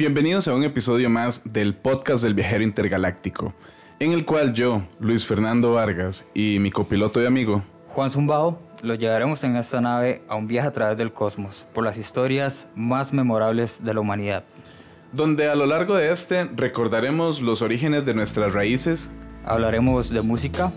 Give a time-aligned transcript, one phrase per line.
[0.00, 3.52] Bienvenidos a un episodio más del podcast del viajero intergaláctico,
[3.98, 8.94] en el cual yo, Luis Fernando Vargas y mi copiloto y amigo, Juan Zumbao, lo
[8.94, 13.12] llevaremos en esta nave a un viaje a través del cosmos por las historias más
[13.12, 14.42] memorables de la humanidad.
[15.12, 19.10] donde a lo largo de este recordaremos los orígenes de nuestras raíces,
[19.44, 20.72] Hablaremos de música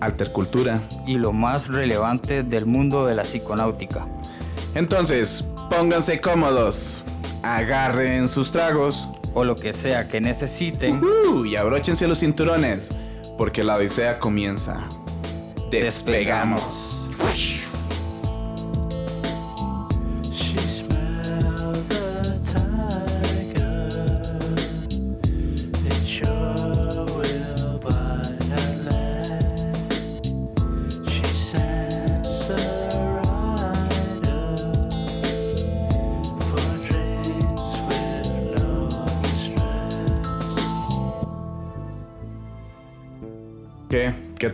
[0.00, 0.78] altercultura.
[1.08, 4.06] y lo más relevante del mundo de la psiconáutica.
[4.76, 7.02] Entonces, pónganse cómodos,
[7.42, 12.90] agarren sus tragos O lo que sea que necesiten, uh, y abróchense los cinturones,
[13.38, 14.88] porque la odisea comienza.
[15.70, 16.89] Despegamos.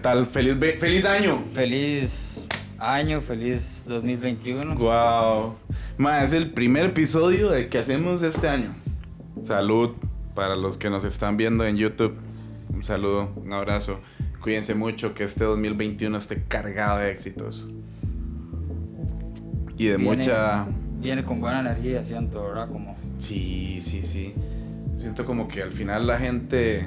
[0.07, 0.27] Tal?
[0.27, 1.43] ¡Feliz, año!
[1.53, 2.47] feliz
[2.79, 4.77] año, feliz 2021.
[4.77, 5.55] Wow.
[5.99, 8.73] Ma, es el primer episodio de que hacemos este año.
[9.43, 9.97] Salud
[10.37, 12.15] para los que nos están viendo en YouTube.
[12.73, 13.99] Un saludo, un abrazo.
[14.41, 17.67] Cuídense mucho que este 2021 esté cargado de éxitos.
[19.77, 20.69] Y de Viene- mucha...
[21.01, 22.69] Viene con buena energía, siento, ¿verdad?
[22.69, 24.35] Como Sí, sí, sí.
[24.97, 26.87] Siento como que al final la gente,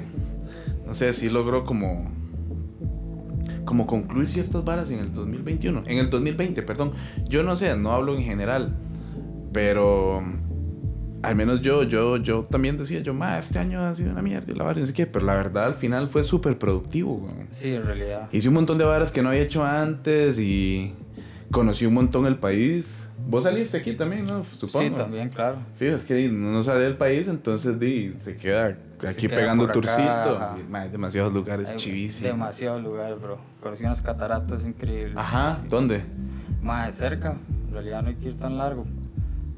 [0.86, 2.18] no sé, sí logró como
[3.64, 6.92] como concluir ciertas varas en el 2021, en el 2020, perdón.
[7.28, 8.74] Yo no sé, no hablo en general,
[9.52, 10.22] pero
[11.22, 14.52] al menos yo yo yo también decía, yo, ma, este año ha sido una mierda
[14.52, 17.28] y la vara, no sé qué, pero la verdad al final fue súper productivo.
[17.48, 18.28] Sí, en realidad.
[18.32, 20.94] Hice un montón de varas que no había hecho antes y
[21.50, 23.09] conocí un montón el país.
[23.30, 24.42] Vos saliste aquí también, ¿no?
[24.44, 24.84] Supongo.
[24.86, 25.58] Sí, también, claro.
[25.76, 30.56] Fíjate, es que no sale del país, entonces di, se queda aquí queda pegando turcito.
[30.90, 32.32] demasiados lugares chivísimos.
[32.32, 33.38] Demasiados lugares, bro.
[33.62, 35.16] Conocí unas cataratas increíbles.
[35.16, 35.68] Ajá, Sí.
[35.68, 36.02] ¿dónde?
[36.62, 37.36] Más cerca.
[37.68, 38.84] En realidad no hay que ir tan largo.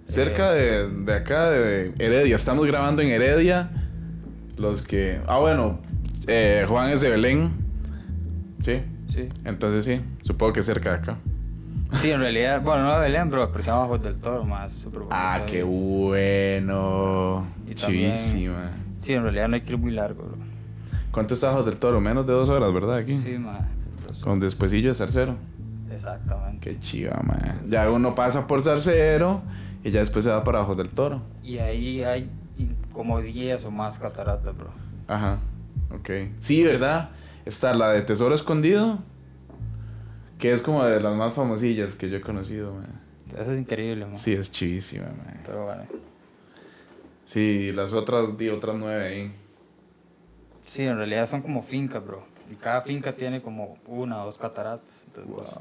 [0.05, 2.37] Cerca Eh, de, de acá, de Heredia.
[2.37, 3.71] Estamos grabando en Heredia.
[4.59, 5.21] Los que.
[5.27, 5.81] Ah, bueno,
[6.27, 7.53] eh, Juan es de Belén.
[8.61, 9.29] Sí, Sí.
[9.45, 11.19] entonces sí, supongo que cerca de acá.
[11.95, 15.63] Sí, en realidad, bueno, no Belén, pero llama Ojos del Toro, más súper Ah, qué
[15.63, 17.47] bueno.
[17.69, 18.71] Y también- Chivísima.
[18.99, 20.37] Sí, en realidad no hay que ir muy largo, bro.
[21.11, 22.01] ¿Cuánto está Ojos del Toro?
[22.01, 22.97] Menos de dos horas, ¿verdad?
[22.97, 23.17] Aquí.
[23.19, 23.63] Sí, más.
[24.23, 25.37] Con despuesillo de Zarcero.
[25.91, 26.61] Exactamente.
[26.71, 27.61] Qué chiva, man.
[27.65, 29.43] Ya uno pasa por Zarcero
[29.85, 31.21] y ya después se va para Ojos del Toro.
[31.43, 32.31] Y ahí hay
[32.93, 34.71] como 10 o más cataratas, bro.
[35.09, 35.41] Ajá,
[35.91, 36.11] ok.
[36.41, 37.11] Sí, ¿verdad?
[37.45, 39.01] Está la de Tesoro Escondido,
[40.43, 43.01] que es como de las más famosillas que yo he conocido, man.
[43.29, 44.19] Eso es increíble, man.
[44.19, 45.41] Sí, es chivísima, man.
[45.47, 45.87] Pero bueno.
[47.25, 49.33] Sí, las otras, di otras nueve ahí.
[50.67, 52.27] Sí, en realidad son como fincas, bro.
[52.51, 55.05] Y cada finca tiene como una o dos cataratas.
[55.07, 55.61] Entonces, vos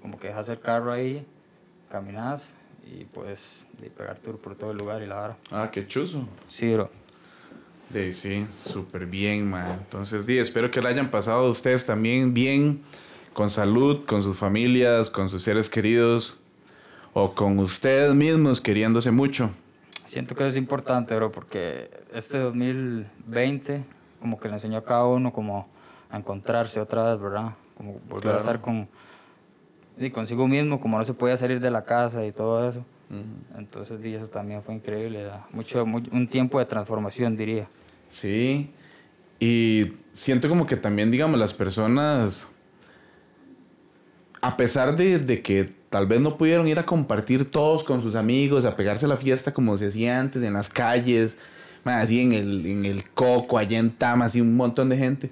[0.00, 1.26] como que dejas el carro ahí,
[1.90, 2.54] caminas
[2.86, 5.36] y puedes de pegar tour por todo el lugar y la vara.
[5.50, 6.24] Ah, qué chuzo.
[6.46, 6.88] Sí, bro.
[7.92, 9.76] Sí, sí, súper bien, man.
[9.80, 12.84] Entonces, di, espero que la hayan pasado ustedes también bien,
[13.32, 16.36] con salud, con sus familias, con sus seres queridos,
[17.12, 19.50] o con ustedes mismos queriéndose mucho.
[20.04, 23.84] Siento que eso es importante, bro, porque este 2020
[24.20, 25.68] como que le enseñó a cada uno como
[26.10, 27.52] a encontrarse otra vez, ¿verdad?
[27.76, 28.36] Como volver Claro.
[28.36, 28.88] a estar con
[29.98, 32.84] y consigo mismo, como no se podía salir de la casa y todo eso.
[33.58, 37.66] Entonces, di, eso también fue increíble, mucho, mu- un tiempo de transformación, diría.
[38.10, 38.70] Sí.
[39.40, 42.48] Y siento como que también, digamos, las personas,
[44.40, 48.14] a pesar de, de que tal vez no pudieron ir a compartir todos con sus
[48.14, 51.36] amigos, a pegarse a la fiesta como se hacía antes, en las calles,
[51.84, 55.30] así en el, en el coco, allá en Tama, así un montón de gente.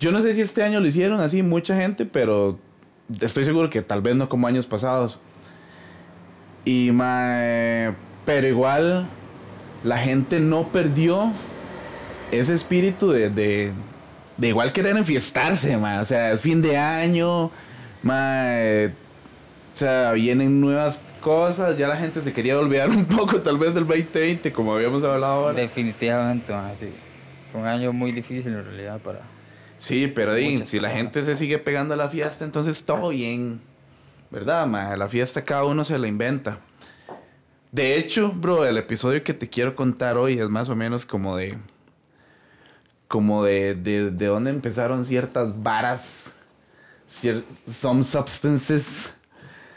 [0.00, 2.58] Yo no sé si este año lo hicieron así mucha gente, pero
[3.20, 5.18] estoy seguro que tal vez no como años pasados.
[6.64, 7.94] Y mae,
[8.24, 9.06] pero igual
[9.82, 11.32] la gente no perdió
[12.30, 13.72] ese espíritu de, de,
[14.36, 15.98] de igual querer enfiestarse, mae.
[15.98, 17.50] O sea, es fin de año,
[18.02, 23.58] mae, o sea, vienen nuevas cosas, ya la gente se quería olvidar un poco tal
[23.58, 25.60] vez del 2020, como habíamos hablado ahora.
[25.60, 26.88] Definitivamente, man, sí.
[27.52, 29.20] Fue un año muy difícil en realidad para...
[29.78, 33.10] Sí, pero di, Muchas si la gente se sigue pegando a la fiesta, entonces todo
[33.10, 33.60] bien.
[34.30, 34.96] ¿Verdad, ma?
[34.96, 36.58] La fiesta cada uno se la inventa.
[37.70, 41.36] De hecho, bro, el episodio que te quiero contar hoy es más o menos como
[41.36, 41.58] de.
[43.06, 46.34] Como de, de, de dónde empezaron ciertas varas,
[47.08, 49.14] some substances,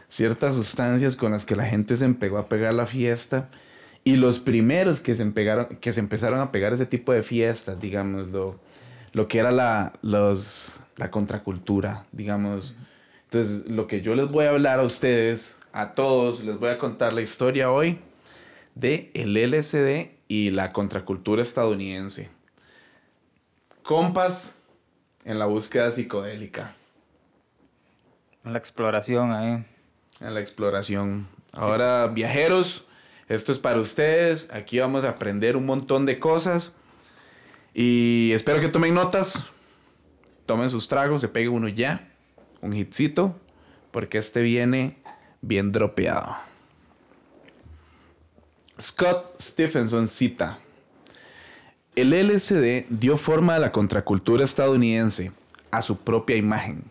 [0.10, 3.50] ciertas sustancias con las que la gente se empegó a pegar la fiesta.
[4.04, 7.80] Y los primeros que se, empegaron, que se empezaron a pegar ese tipo de fiestas,
[7.80, 8.60] digamos, lo,
[9.14, 12.76] lo que era la, los, la contracultura, digamos.
[13.26, 16.80] Entonces, lo que yo les voy a hablar a ustedes, a todos, les voy a
[16.80, 18.00] contar la historia hoy
[18.76, 22.30] de el LSD y la contracultura estadounidense.
[23.84, 24.58] Compas
[25.26, 26.76] en la búsqueda psicodélica,
[28.44, 29.64] La exploración ahí.
[30.20, 31.28] en la exploración.
[31.52, 32.86] Ahora, viajeros,
[33.28, 34.50] esto es para ustedes.
[34.52, 36.76] Aquí vamos a aprender un montón de cosas.
[37.74, 39.44] Y espero que tomen notas.
[40.46, 42.10] Tomen sus tragos, se pegue uno ya.
[42.62, 43.36] Un hitcito.
[43.92, 44.98] Porque este viene
[45.42, 46.36] bien dropeado.
[48.80, 50.60] Scott Stephenson cita.
[51.96, 55.32] El LSD dio forma a la contracultura estadounidense,
[55.72, 56.91] a su propia imagen.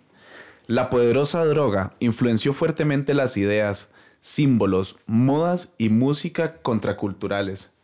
[0.70, 7.74] La poderosa droga influenció fuertemente las ideas, símbolos, modas y música contraculturales.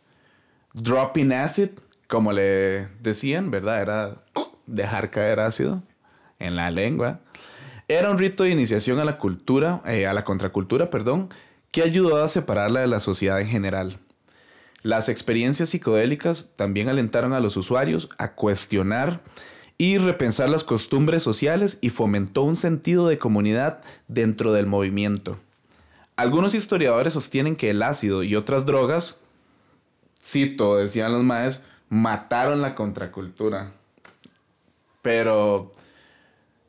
[0.71, 1.71] Dropping acid,
[2.07, 3.81] como le decían, ¿verdad?
[3.81, 4.15] Era
[4.67, 5.83] dejar caer ácido
[6.39, 7.19] en la lengua.
[7.89, 11.27] Era un rito de iniciación a la cultura, eh, a la contracultura, perdón,
[11.71, 13.97] que ayudó a separarla de la sociedad en general.
[14.81, 19.19] Las experiencias psicodélicas también alentaron a los usuarios a cuestionar
[19.77, 25.37] y repensar las costumbres sociales y fomentó un sentido de comunidad dentro del movimiento.
[26.15, 29.21] Algunos historiadores sostienen que el ácido y otras drogas,
[30.23, 33.71] cito, decían los maes, mataron la contracultura.
[35.03, 35.73] Pero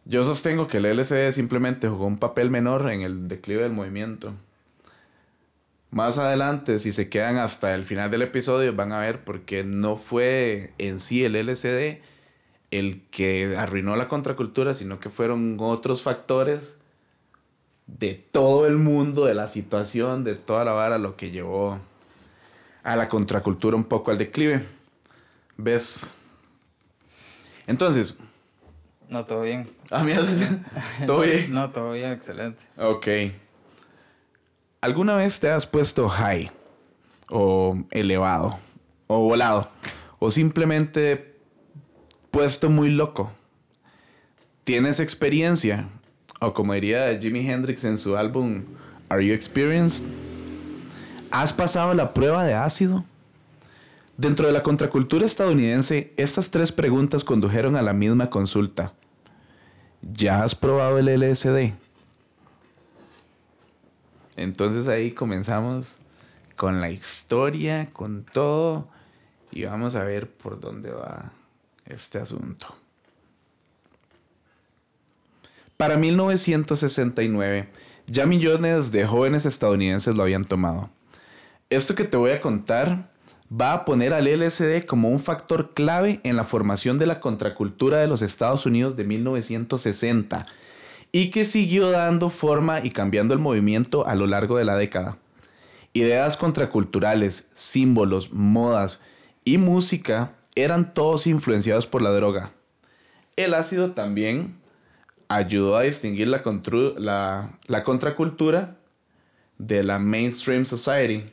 [0.04, 4.34] yo sostengo que el LSD simplemente jugó un papel menor en el declive del movimiento.
[5.90, 9.96] Más adelante, si se quedan hasta el final del episodio, van a ver porque no
[9.96, 12.02] fue en sí el LSD
[12.70, 16.78] el que arruinó la contracultura, sino que fueron otros factores
[17.86, 21.78] de todo el mundo, de la situación, de toda la vara, lo que llevó
[22.82, 24.64] a la contracultura un poco al declive.
[25.56, 26.12] ¿Ves?
[27.66, 28.16] Entonces,
[29.08, 29.70] No, todo bien.
[29.90, 30.12] a mí
[31.06, 31.52] todo bien.
[31.52, 32.62] No, todo bien, excelente.
[32.76, 33.06] Ok.
[34.80, 36.50] ¿Alguna vez te has puesto high?
[37.30, 38.58] O elevado?
[39.06, 39.70] O volado?
[40.18, 41.27] O simplemente
[42.30, 43.32] puesto muy loco?
[44.64, 45.88] ¿Tienes experiencia?
[46.40, 48.64] O como diría Jimi Hendrix en su álbum
[49.08, 50.06] Are You Experienced?
[51.30, 53.04] ¿Has pasado la prueba de ácido?
[54.16, 58.92] Dentro de la contracultura estadounidense, estas tres preguntas condujeron a la misma consulta.
[60.02, 61.74] ¿Ya has probado el LSD?
[64.36, 66.00] Entonces ahí comenzamos
[66.56, 68.88] con la historia, con todo,
[69.50, 71.32] y vamos a ver por dónde va
[71.88, 72.66] este asunto.
[75.76, 77.68] Para 1969,
[78.06, 80.90] ya millones de jóvenes estadounidenses lo habían tomado.
[81.70, 83.10] Esto que te voy a contar
[83.50, 87.98] va a poner al LSD como un factor clave en la formación de la contracultura
[87.98, 90.46] de los Estados Unidos de 1960
[91.12, 95.16] y que siguió dando forma y cambiando el movimiento a lo largo de la década.
[95.92, 99.00] Ideas contraculturales, símbolos, modas
[99.44, 100.32] y música
[100.62, 102.50] eran todos influenciados por la droga.
[103.36, 104.56] El ácido también
[105.28, 108.76] ayudó a distinguir la, contru- la- la contracultura
[109.58, 111.24] de la mainstream society,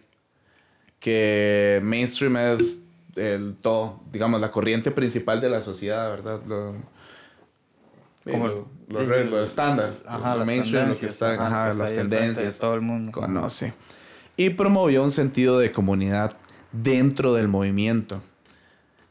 [1.00, 2.82] que mainstream es
[3.16, 6.42] el todo, digamos, la corriente principal de la sociedad, ¿verdad?
[6.48, 6.76] Lo,
[8.30, 9.94] Como lo, lo el- re- lo estándar.
[10.08, 12.58] Ajá, las mainstream, lo que está- ajá, ajá, las de tendencias.
[12.58, 13.12] todo el mundo.
[13.12, 13.74] Conoce.
[14.38, 16.36] Y promovió un sentido de comunidad
[16.72, 18.22] dentro del movimiento.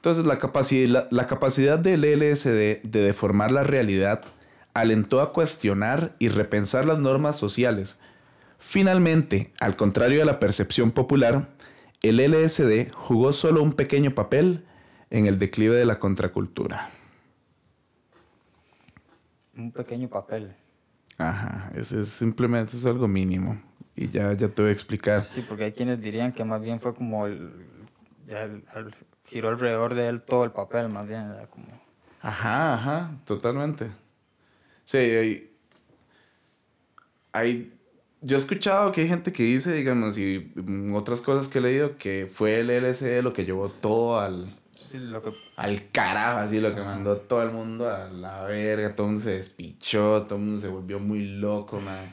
[0.04, 4.20] Entonces, la capacidad, la, la capacidad del LSD de deformar la realidad
[4.74, 8.00] alentó a cuestionar y repensar las normas sociales.
[8.58, 11.48] Finalmente, al contrario de la percepción popular,
[12.02, 14.66] el LSD jugó solo un pequeño papel
[15.08, 16.90] en el declive de la contracultura.
[19.56, 20.54] Un pequeño papel.
[21.16, 23.58] Ajá, ese es simplemente es algo mínimo.
[23.96, 25.22] Y ya, ya te voy a explicar.
[25.22, 27.50] Sí, porque hay quienes dirían que más bien fue como el...
[28.26, 28.94] ya el- el-
[29.26, 31.30] giró alrededor de él todo el papel, más bien.
[31.32, 31.66] era como...
[32.20, 33.88] Ajá, ajá, totalmente.
[34.84, 35.52] Sí, hay,
[37.32, 37.72] hay-
[38.20, 40.52] Yo he escuchado que hay gente que dice, digamos, y
[40.94, 44.98] otras cosas que he leído, que fue el LSD lo que llevó todo al, Sí,
[44.98, 45.30] lo que...
[45.56, 49.24] al carajo, así, lo que mandó todo el mundo a la verga, todo el mundo
[49.26, 52.12] se despichó, todo el mundo se volvió muy loco, man.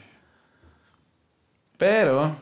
[1.78, 2.36] Pero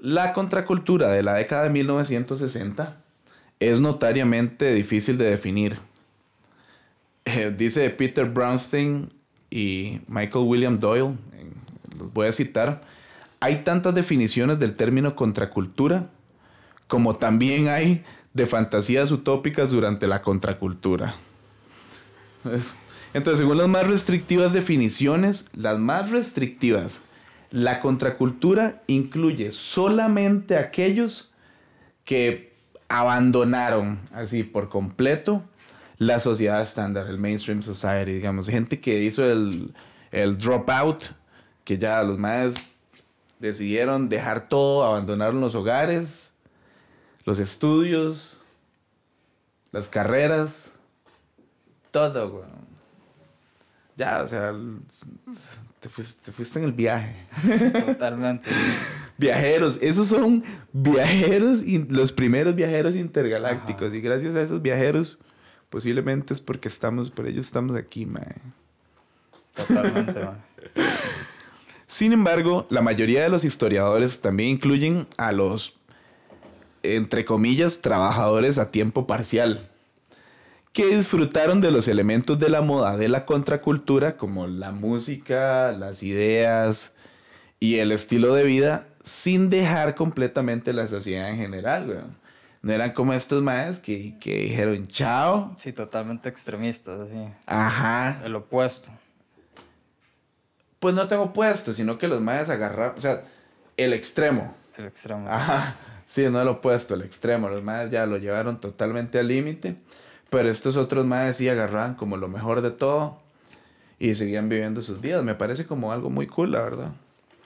[0.00, 3.03] la contracultura de la década de 1960
[3.68, 5.78] es notariamente difícil de definir.
[7.24, 9.12] Eh, dice Peter Brownstein
[9.50, 11.14] y Michael William Doyle,
[11.98, 12.82] los voy a citar,
[13.40, 16.10] hay tantas definiciones del término contracultura
[16.86, 18.04] como también hay
[18.34, 21.14] de fantasías utópicas durante la contracultura.
[22.52, 22.76] Es-
[23.14, 27.04] Entonces, según las más restrictivas definiciones, las más restrictivas,
[27.50, 31.32] la contracultura incluye solamente aquellos
[32.04, 32.53] que
[32.88, 35.42] abandonaron así por completo
[35.98, 39.74] la sociedad estándar, el mainstream society, digamos, gente que hizo el,
[40.10, 41.06] el dropout,
[41.64, 42.56] que ya los más
[43.38, 46.34] decidieron dejar todo, abandonaron los hogares,
[47.24, 48.38] los estudios,
[49.72, 50.72] las carreras,
[51.90, 52.44] todo.
[53.96, 54.52] Ya, o sea,
[55.84, 57.14] te fuiste, te fuiste en el viaje.
[57.84, 58.48] Totalmente.
[59.18, 61.60] Viajeros, esos son viajeros,
[61.90, 63.92] los primeros viajeros intergalácticos.
[63.92, 65.18] Y gracias a esos viajeros,
[65.68, 68.34] posiblemente es porque estamos, por ellos estamos aquí, mae.
[69.52, 70.42] Totalmente, man.
[71.86, 75.74] Sin embargo, la mayoría de los historiadores también incluyen a los,
[76.82, 79.68] entre comillas, trabajadores a tiempo parcial,
[80.74, 86.02] que disfrutaron de los elementos de la moda de la contracultura, como la música, las
[86.02, 86.94] ideas
[87.60, 92.16] y el estilo de vida, sin dejar completamente la sociedad en general, weón.
[92.60, 95.54] No eran como estos maes que, que dijeron chao.
[95.58, 97.28] Sí, totalmente extremistas, así.
[97.46, 98.20] Ajá.
[98.24, 98.90] El opuesto.
[100.80, 103.22] Pues no tengo puesto, sino que los maes agarraron, o sea,
[103.76, 104.56] el extremo.
[104.76, 105.28] El extremo.
[105.30, 105.76] Ajá,
[106.06, 107.48] sí, no lo opuesto, el extremo.
[107.48, 109.76] Los maes ya lo llevaron totalmente al límite.
[110.30, 113.18] Pero estos otros maes sí agarraban como lo mejor de todo
[113.98, 115.24] y seguían viviendo sus vidas.
[115.24, 116.92] Me parece como algo muy cool, la verdad.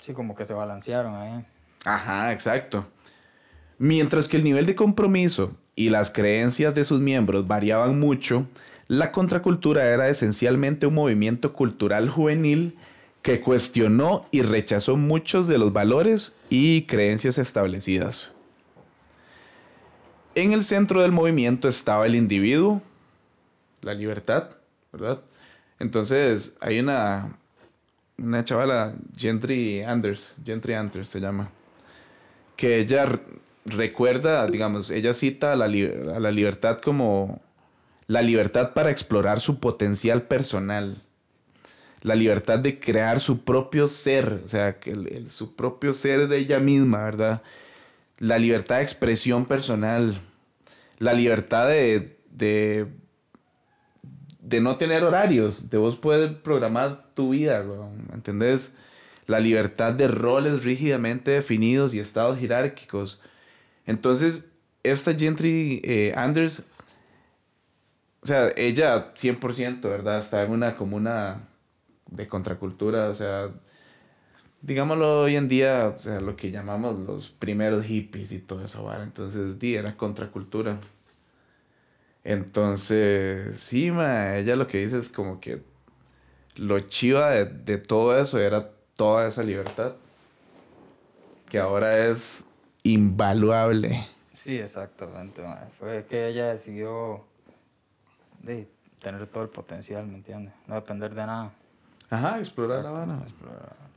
[0.01, 1.45] Sí, como que se balancearon ahí.
[1.85, 2.87] Ajá, exacto.
[3.79, 8.47] Mientras que el nivel de compromiso y las creencias de sus miembros variaban mucho,
[8.89, 12.77] la contracultura era esencialmente un movimiento cultural juvenil
[13.23, 18.35] que cuestionó y rechazó muchos de los valores y creencias establecidas.
[20.38, 22.80] En el centro del movimiento estaba el individuo,
[23.83, 24.50] la libertad,
[24.92, 25.21] ¿verdad?
[25.80, 27.37] Entonces hay una,
[28.18, 31.50] una chavala, Gentry Anders, Gentry Anders se llama,
[32.54, 33.18] que ella
[33.64, 37.40] recuerda, digamos, ella cita a la, a la libertad como
[38.07, 41.02] la libertad para explorar su potencial personal,
[42.02, 46.28] la libertad de crear su propio ser, o sea, que el- el- su propio ser
[46.28, 47.42] de ella misma, ¿verdad?
[48.18, 50.21] La libertad de expresión personal,
[50.99, 52.87] la libertad de, de,
[54.40, 58.75] de no tener horarios, de vos poder programar tu vida, weón, ¿me ¿entendés?
[59.26, 63.21] La libertad de roles rígidamente definidos y estados jerárquicos.
[63.87, 64.50] Entonces,
[64.83, 66.64] esta Gentry eh, Anders,
[68.23, 70.19] o sea, ella 100%, ¿verdad?
[70.21, 71.49] Está en una comuna
[72.11, 73.50] de contracultura, o sea,
[74.61, 78.85] digámoslo hoy en día, o sea, lo que llamamos los primeros hippies y todo eso,
[78.85, 79.05] ¿vale?
[79.05, 80.79] Entonces, di, era contracultura.
[82.25, 85.62] Entonces, sí, ma, ella lo que dice es como que
[86.57, 89.95] lo chiva de, de todo eso era toda esa libertad,
[91.49, 92.45] que ahora es
[92.83, 94.07] invaluable.
[94.35, 95.43] Sí, exactamente.
[95.43, 95.69] man.
[95.79, 97.25] Fue que ella decidió
[98.43, 98.69] de,
[99.00, 100.55] tener todo el potencial, ¿me entiendes?
[100.67, 101.53] No depender de nada.
[102.11, 103.21] Ajá, explorar La Habana.
[103.23, 103.88] Explorar.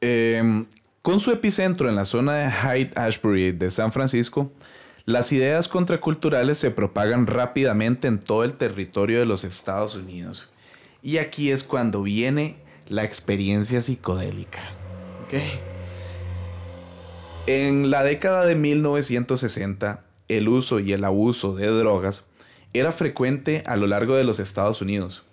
[0.00, 0.66] Em,
[1.02, 4.52] con su epicentro en la zona de Hyde Ashbury de San Francisco,
[5.06, 10.48] las ideas contraculturales se propagan rápidamente en todo el territorio de los Estados Unidos.
[11.02, 12.56] Y aquí es cuando viene
[12.88, 14.62] la experiencia psicodélica.
[15.24, 15.34] ¿ok?
[17.46, 22.26] En la década de 1960, el uso y el abuso de drogas
[22.72, 25.24] era frecuente a lo largo de los Estados Unidos.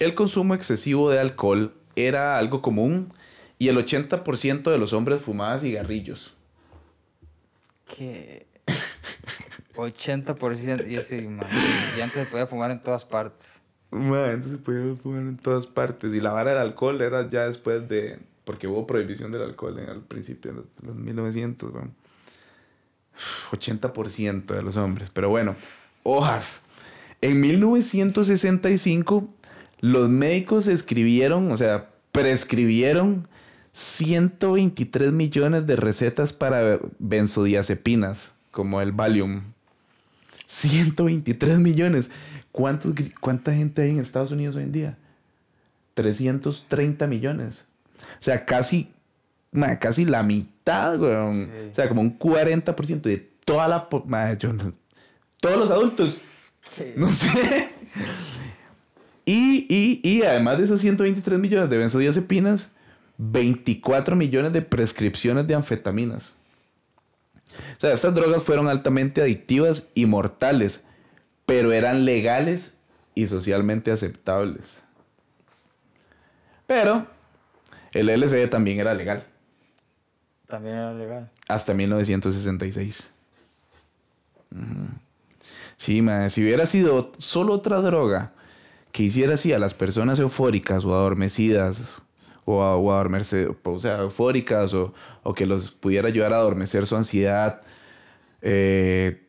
[0.00, 3.12] El consumo excesivo de alcohol era algo común
[3.58, 6.34] y el 80% de los hombres fumaban cigarrillos.
[7.86, 8.46] Que
[9.76, 11.46] 80% y así, man.
[11.98, 13.60] Y antes se podía fumar en todas partes.
[13.90, 16.14] Man, entonces se podía fumar en todas partes.
[16.14, 18.20] Y la vara del alcohol era ya después de...
[18.46, 21.94] Porque hubo prohibición del alcohol en el principio de los, de los 1900, weón.
[23.50, 25.10] 80% de los hombres.
[25.10, 25.54] Pero bueno,
[26.04, 26.62] hojas.
[27.20, 29.28] En 1965,
[29.80, 33.28] los médicos escribieron, o sea, prescribieron
[33.72, 39.42] 123 millones de recetas para benzodiazepinas, como el Valium.
[40.46, 42.10] 123 millones.
[42.52, 44.98] ¿Cuántos, ¿Cuánta gente hay en Estados Unidos hoy en día?
[45.94, 47.66] 330 millones.
[48.18, 48.90] O sea, casi,
[49.80, 51.36] casi la mitad, weón.
[51.36, 51.50] Sí.
[51.70, 53.88] O sea, como un 40% de toda la...
[54.38, 54.72] yo no-
[55.40, 56.18] todos los adultos.
[56.96, 57.28] No sé.
[59.24, 62.70] Y, y, y además de esos 123 millones de benzodiazepinas,
[63.18, 66.34] 24 millones de prescripciones de anfetaminas.
[67.76, 70.86] O sea, estas drogas fueron altamente adictivas y mortales,
[71.46, 72.78] pero eran legales
[73.14, 74.82] y socialmente aceptables.
[76.66, 77.06] Pero
[77.92, 79.24] el LSD también era legal
[80.46, 81.30] También era legal.
[81.48, 83.10] hasta 1966.
[84.52, 84.88] Ujú.
[85.76, 88.32] Sí, mae, si hubiera sido solo otra droga
[88.92, 91.98] que hiciera así a las personas eufóricas o adormecidas,
[92.44, 92.90] o, a- o
[93.64, 94.92] o sea, eufóricas, o,
[95.22, 97.60] o que los pudiera ayudar a adormecer su ansiedad,
[98.42, 99.22] eh,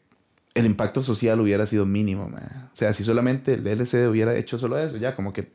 [0.53, 2.43] el impacto social hubiera sido mínimo, mae.
[2.43, 5.51] O sea, si solamente el LSD hubiera hecho solo eso, ya como que,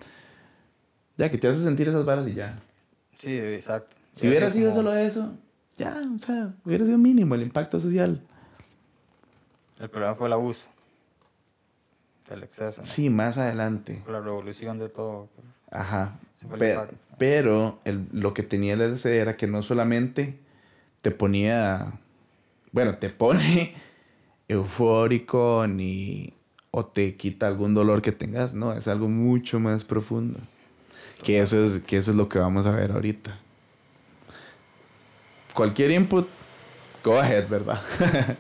[1.16, 2.58] ya que te hace sentir esas varas y ya.
[3.18, 3.96] Sí, exacto.
[4.14, 5.34] Si hubiera sido como- solo eso,
[5.76, 8.22] ya, o sea, hubiera sido mínimo el impacto social.
[9.80, 10.68] El problema fue el abuso.
[12.30, 12.80] El exceso.
[12.82, 12.86] ¿no?
[12.86, 14.02] Sí, más adelante.
[14.08, 15.28] La revolución de todo.
[15.70, 16.18] Ajá.
[16.36, 16.96] Ese fue el Pe- impacto.
[17.18, 20.38] pero el- lo que tenía el LSD era que no solamente
[21.02, 21.92] te ponía,
[22.72, 23.74] bueno, te pone
[24.48, 26.32] eufórico ni
[26.70, 30.38] o te quita algún dolor que tengas, no, es algo mucho más profundo.
[31.24, 33.38] Que eso es que eso es lo que vamos a ver ahorita.
[35.54, 36.28] Cualquier input
[37.02, 37.80] go ahead, ¿verdad?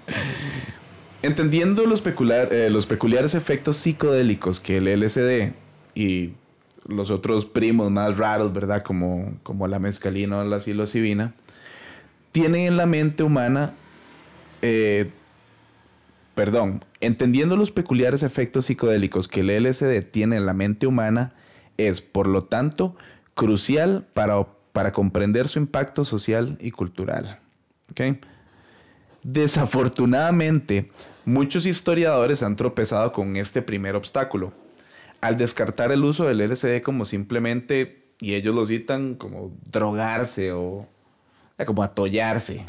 [1.26, 5.54] Entendiendo los, eh, los peculiares efectos psicodélicos que el LSD
[5.96, 6.34] y
[6.86, 8.84] los otros primos más raros, ¿verdad?
[8.84, 11.34] Como, como la mescalina o la psilocibina,
[12.30, 13.74] tienen en la mente humana,
[14.62, 15.10] eh,
[16.36, 21.32] perdón, entendiendo los peculiares efectos psicodélicos que el LSD tiene en la mente humana,
[21.76, 22.94] es, por lo tanto,
[23.34, 27.40] crucial para, para comprender su impacto social y cultural.
[27.90, 28.18] ¿Ok?
[29.24, 30.88] Desafortunadamente,
[31.26, 34.54] muchos historiadores han tropezado con este primer obstáculo,
[35.20, 40.86] al descartar el uso del LSD como simplemente, y ellos lo citan como drogarse o
[41.58, 42.64] eh, como atollarse,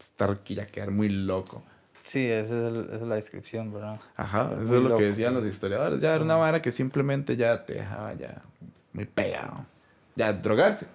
[0.00, 1.62] estar ya quedar muy loco.
[2.02, 3.98] Sí, esa es, el- esa es la descripción, ¿verdad?
[4.16, 5.36] Ajá, eso es lo loco, que decían sí.
[5.40, 6.00] los historiadores.
[6.00, 8.42] Ya era una vara que simplemente ya te dejaba ya
[8.92, 9.64] muy pegado.
[10.14, 10.86] Ya drogarse.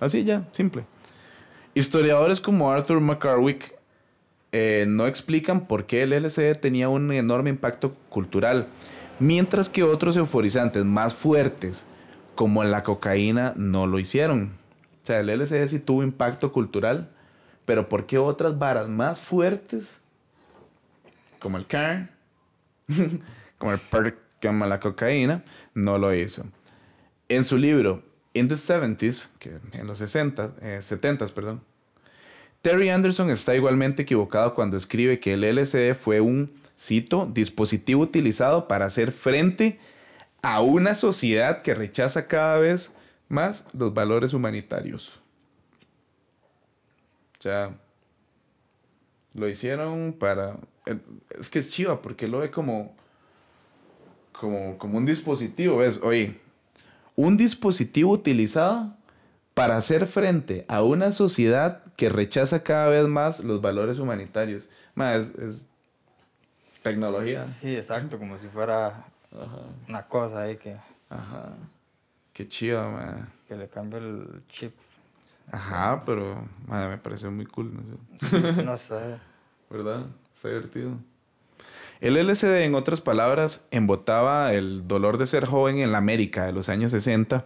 [0.00, 0.84] Así ya, simple.
[1.74, 3.74] Historiadores como Arthur McCarwick
[4.52, 8.66] eh, no explican por qué el LSD tenía un enorme impacto cultural,
[9.18, 11.86] mientras que otros euforizantes más fuertes,
[12.34, 14.52] como la cocaína, no lo hicieron.
[15.02, 17.10] O sea, el LSD sí tuvo impacto cultural,
[17.64, 20.02] pero ¿por qué otras varas más fuertes,
[21.38, 22.10] como el CAR,
[23.58, 26.44] como el perk, como la cocaína, no lo hizo?
[27.28, 31.62] En su libro In the 70s, que en los 60, eh, 70s, perdón,
[32.62, 38.68] Terry Anderson está igualmente equivocado cuando escribe que el LSD fue un, cito, dispositivo utilizado
[38.68, 39.78] para hacer frente
[40.42, 42.94] a una sociedad que rechaza cada vez
[43.28, 45.20] más los valores humanitarios.
[47.38, 47.74] O sea,
[49.34, 50.56] lo hicieron para...
[50.86, 50.96] eh,
[51.38, 52.94] Es que es chiva porque lo ve como,
[54.32, 56.00] como, como un dispositivo, ¿ves?
[56.02, 56.34] Oye,
[57.16, 58.94] un dispositivo utilizado
[59.54, 64.70] para hacer frente a una sociedad que rechaza cada vez más los valores humanitarios.
[64.94, 65.68] Ma, es, es
[66.82, 67.44] tecnología.
[67.44, 70.78] Sí, exacto, como si fuera Ajá, una cosa ahí que,
[71.10, 71.50] ajá.
[72.32, 73.28] Qué chido, ma.
[73.46, 74.72] que le cambia el chip.
[75.52, 77.82] Ajá, pero me parece muy cool, no
[78.30, 78.52] sé.
[78.54, 79.18] Sí, no sé.
[79.68, 80.06] ¿Verdad?
[80.34, 80.92] Está divertido.
[82.00, 86.52] El LSD, en otras palabras, embotaba el dolor de ser joven en la América de
[86.54, 87.44] los años 60.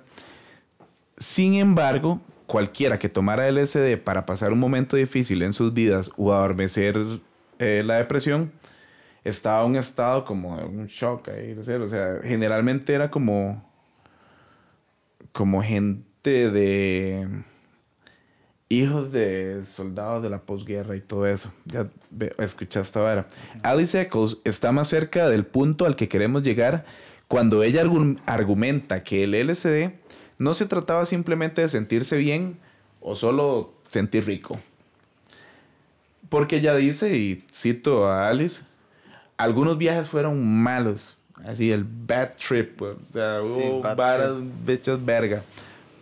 [1.19, 6.33] Sin embargo, cualquiera que tomara LSD para pasar un momento difícil en sus vidas o
[6.33, 6.97] adormecer
[7.59, 8.53] eh, la depresión,
[9.25, 13.65] estaba en un estado como de un shock ahí, o sea, generalmente era como
[15.33, 17.27] como gente de
[18.69, 21.53] hijos de soldados de la posguerra y todo eso.
[21.65, 21.87] Ya
[22.39, 23.27] escuchaste ahora.
[23.63, 26.85] Alice Eccles está más cerca del punto al que queremos llegar
[27.29, 29.91] cuando ella argu- argumenta que el LSD
[30.39, 32.59] no se trataba simplemente de sentirse bien
[33.01, 34.59] o solo sentir rico.
[36.29, 38.65] Porque ella dice, y cito a Alice,
[39.37, 41.17] algunos viajes fueron malos.
[41.45, 42.77] Así, el bad trip.
[42.77, 44.33] pues, O sea, Sí, hubo varas,
[44.65, 45.43] bichos verga.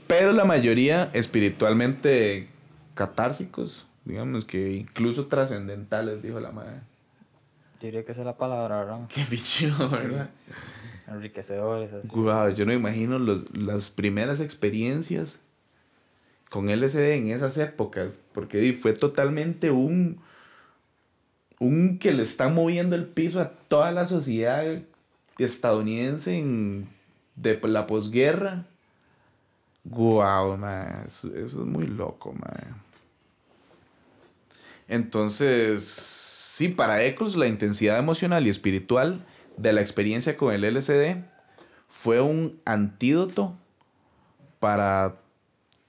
[0.07, 2.49] Pero la mayoría espiritualmente
[2.95, 6.81] catársicos, digamos que incluso trascendentales, dijo la madre.
[7.81, 9.01] Diría que esa es la palabra, ¿verdad?
[9.09, 10.31] Qué bicho, ¿verdad?
[11.13, 12.09] Enriquecedores, así.
[12.09, 15.41] Guau, yo no imagino los- las primeras experiencias
[16.51, 20.21] con LSD en esas épocas, porque fue totalmente un,
[21.59, 24.65] un que le está moviendo el piso a toda la sociedad
[25.39, 26.89] estadounidense en-
[27.37, 28.67] de la posguerra.
[31.07, 32.81] Eso, eso es muy loco, man.
[34.89, 39.25] Entonces, sí, para Eccles la intensidad emocional y espiritual
[39.57, 41.23] de la experiencia con el LSD
[41.89, 43.55] fue un antídoto
[44.61, 45.17] para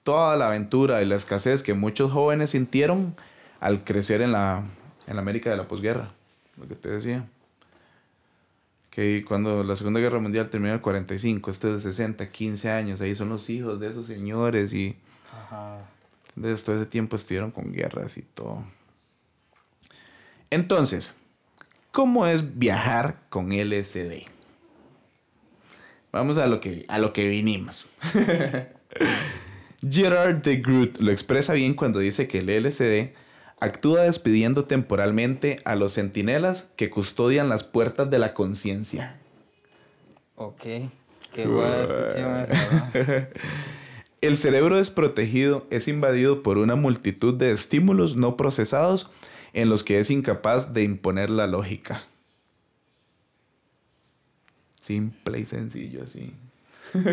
[0.03, 3.15] toda la aventura y la escasez que muchos jóvenes sintieron
[3.59, 4.65] al crecer en la,
[5.07, 6.11] en la América de la posguerra.
[6.57, 7.25] Lo que te decía.
[8.89, 12.69] Que cuando la Segunda Guerra Mundial terminó en el 45, este es de 60, 15
[12.69, 14.95] años, ahí son los hijos de esos señores y
[15.31, 15.79] Ajá.
[16.35, 18.63] desde todo ese tiempo estuvieron con guerras y todo.
[20.51, 21.15] Entonces,
[21.93, 24.23] ¿cómo es viajar con LSD?
[26.11, 27.85] Vamos a lo que, a lo que vinimos.
[29.89, 33.13] Gerard de Groot lo expresa bien cuando dice que el LSD
[33.59, 39.17] actúa despidiendo temporalmente a los centinelas que custodian las puertas de la conciencia.
[40.35, 40.63] Ok.
[41.31, 42.47] Qué buena descripción.
[44.21, 49.11] El cerebro desprotegido es invadido por una multitud de estímulos no procesados
[49.53, 52.03] en los que es incapaz de imponer la lógica.
[54.81, 56.33] Simple y sencillo así.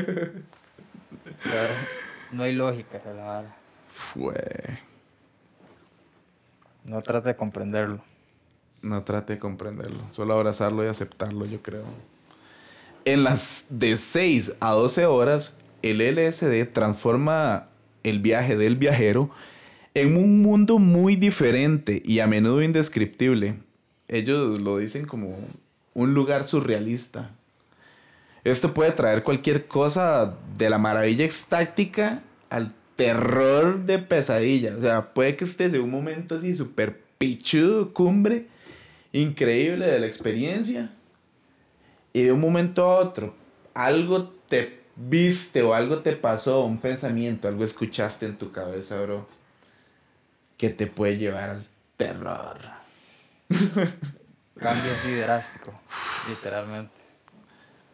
[1.39, 1.89] O sea,
[2.33, 3.57] no hay lógica en la vara.
[3.93, 4.79] Fue.
[6.85, 8.03] No trate de comprenderlo.
[8.83, 11.85] No trate de comprenderlo, solo abrazarlo y aceptarlo, yo creo.
[13.05, 17.69] En las de 6 a 12 horas, el LSD transforma
[18.03, 19.31] el viaje del viajero
[19.95, 23.57] en un mundo muy diferente y a menudo indescriptible.
[24.09, 25.37] Ellos lo dicen como
[25.95, 27.31] un lugar surrealista.
[28.45, 34.77] Esto puede traer cualquier cosa de la maravilla extática al terror de pesadilla.
[34.77, 38.47] O sea, puede que estés en un momento así súper pichudo, cumbre,
[39.13, 40.93] increíble de la experiencia.
[42.13, 43.35] Y de un momento a otro,
[43.75, 49.27] algo te viste o algo te pasó, un pensamiento, algo escuchaste en tu cabeza, bro,
[50.61, 52.59] que te puede llevar al terror.
[54.59, 55.73] Cambio así drástico,
[56.29, 56.93] literalmente.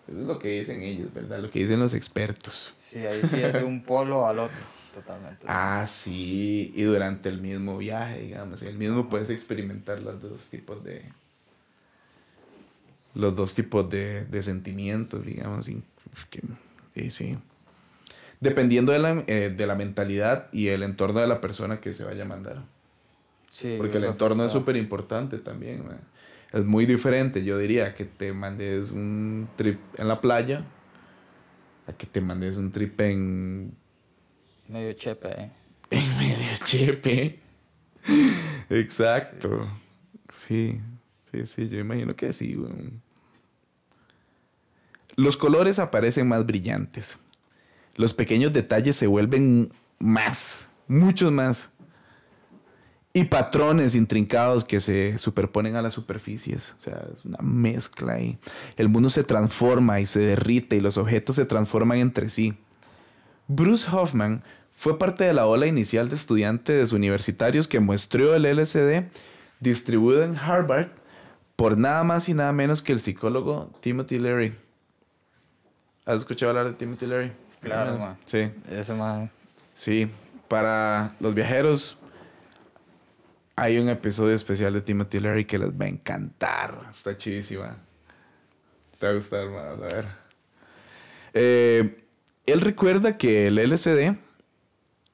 [0.08, 1.38] Eso es lo que dicen ellos, ¿verdad?
[1.38, 2.74] Lo que dicen los expertos.
[2.76, 5.46] Sí, ahí sí es de un polo al otro, totalmente.
[5.48, 10.82] Ah, sí, y durante el mismo viaje, digamos, el mismo puedes experimentar los dos tipos
[10.82, 11.04] de
[13.14, 15.84] los dos tipos de, de sentimientos, digamos, y,
[16.30, 16.42] que,
[16.96, 17.38] y sí.
[18.40, 22.04] Dependiendo de la, eh, de la mentalidad y el entorno de la persona que se
[22.04, 22.62] vaya a mandar.
[23.50, 25.86] Sí, Porque el entorno es súper importante también.
[25.86, 26.00] man.
[26.52, 30.64] Es muy diferente, yo diría, que te mandes un trip en la playa
[31.86, 33.72] a que te mandes un trip en
[34.68, 35.50] Medio chepe, ¿eh?
[35.90, 37.38] En medio chepe.
[38.70, 39.68] Exacto.
[40.32, 40.80] Sí.
[41.30, 42.58] sí, sí, yo imagino que sí.
[45.14, 47.18] Los colores aparecen más brillantes.
[47.96, 51.70] Los pequeños detalles se vuelven más, muchos más.
[53.12, 56.74] Y patrones intrincados que se superponen a las superficies.
[56.78, 58.38] O sea, es una mezcla ahí.
[58.76, 62.54] El mundo se transforma y se derrite y los objetos se transforman entre sí.
[63.48, 64.42] Bruce Hoffman
[64.74, 69.10] fue parte de la ola inicial de estudiantes universitarios que muestreó el LSD
[69.60, 70.88] distribuido en Harvard
[71.56, 74.54] por nada más y nada menos que el psicólogo Timothy Leary.
[76.04, 77.32] ¿Has escuchado hablar de Timothy Leary?
[77.66, 78.16] Claro, man.
[78.26, 79.30] Sí, Eso más.
[79.74, 80.08] sí.
[80.48, 81.98] Para los viajeros
[83.56, 86.88] hay un episodio especial de Timothy Leary que les va a encantar.
[86.92, 87.76] Está chidísima.
[89.00, 89.64] Te va a gustar, man.
[89.66, 90.06] A ver.
[91.34, 91.96] Eh,
[92.46, 94.16] él recuerda que el LSD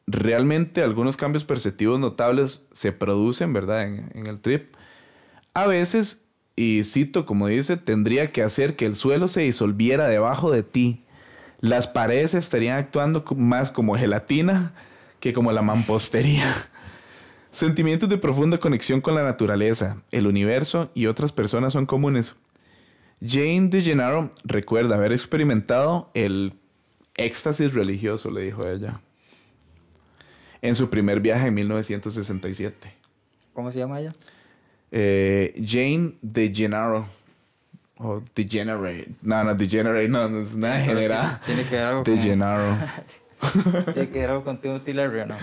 [0.06, 3.84] realmente algunos cambios perceptivos notables se producen, ¿verdad?
[3.84, 4.74] En, en el trip.
[5.54, 6.24] A veces,
[6.56, 11.04] y cito como dice, tendría que hacer que el suelo se disolviera debajo de ti.
[11.62, 14.72] Las paredes estarían actuando más como gelatina
[15.20, 16.52] que como la mampostería.
[17.52, 22.34] Sentimientos de profunda conexión con la naturaleza, el universo y otras personas son comunes.
[23.24, 26.54] Jane DeGennaro recuerda haber experimentado el
[27.14, 29.00] éxtasis religioso, le dijo ella,
[30.62, 32.92] en su primer viaje en 1967.
[33.52, 34.12] ¿Cómo se llama ella?
[34.90, 37.06] Eh, Jane DeGennaro.
[38.02, 39.14] O Degenerate.
[39.22, 41.40] No, no, Degenerate, no, no es nada general.
[41.46, 42.14] Tiene que ver algo con.
[42.14, 42.78] DeGennaro.
[43.94, 45.36] Tiene que ver algo con Timothy Leary, ¿o no?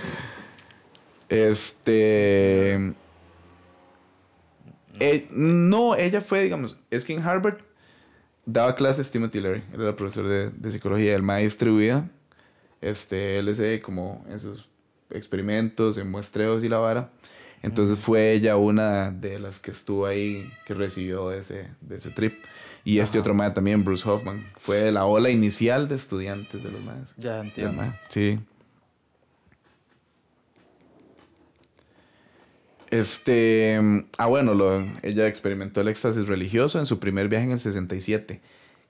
[1.30, 2.94] Este.
[5.00, 7.60] eh, no, ella fue, digamos, es que en Harvard
[8.46, 12.10] daba clases Timothy Leary, él era profesor de, de psicología, el maestro distribuía
[12.82, 14.68] este LSD como en sus
[15.10, 17.12] experimentos, en muestreos y la vara.
[17.62, 22.36] Entonces fue ella una de las que estuvo ahí, que recibió ese, de ese trip.
[22.86, 26.72] Y este otro mae también, Bruce Hoffman, fue de la ola inicial de estudiantes de
[26.72, 27.14] los maes.
[27.18, 27.74] Ya entiendo.
[27.74, 28.40] mae, Sí.
[32.90, 33.80] Este,
[34.18, 38.42] ah bueno, lo- ella experimentó el éxtasis religioso en su primer viaje en el 67,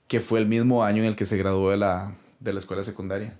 [0.08, 2.82] que fue el mismo año en el que se graduó de la, de la escuela
[2.82, 3.34] secundaria.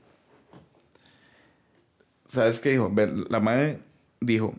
[2.29, 2.93] ¿Sabes qué dijo?
[3.31, 3.81] La madre
[4.21, 4.55] dijo,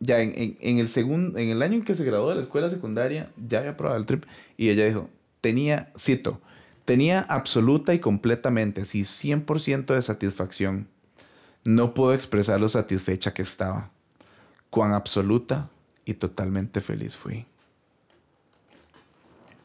[0.00, 2.42] ya en, en- en el segundo, en el año en que se graduó de la
[2.42, 4.24] escuela secundaria, ya había probado el trip,
[4.56, 5.08] y ella dijo,
[5.40, 6.40] tenía, cito,
[6.84, 10.88] tenía absoluta y completamente, así 100% de satisfacción.
[11.64, 13.90] No puedo expresar lo satisfecha que estaba
[14.70, 15.68] cuán absoluta
[16.04, 17.44] y totalmente feliz fui.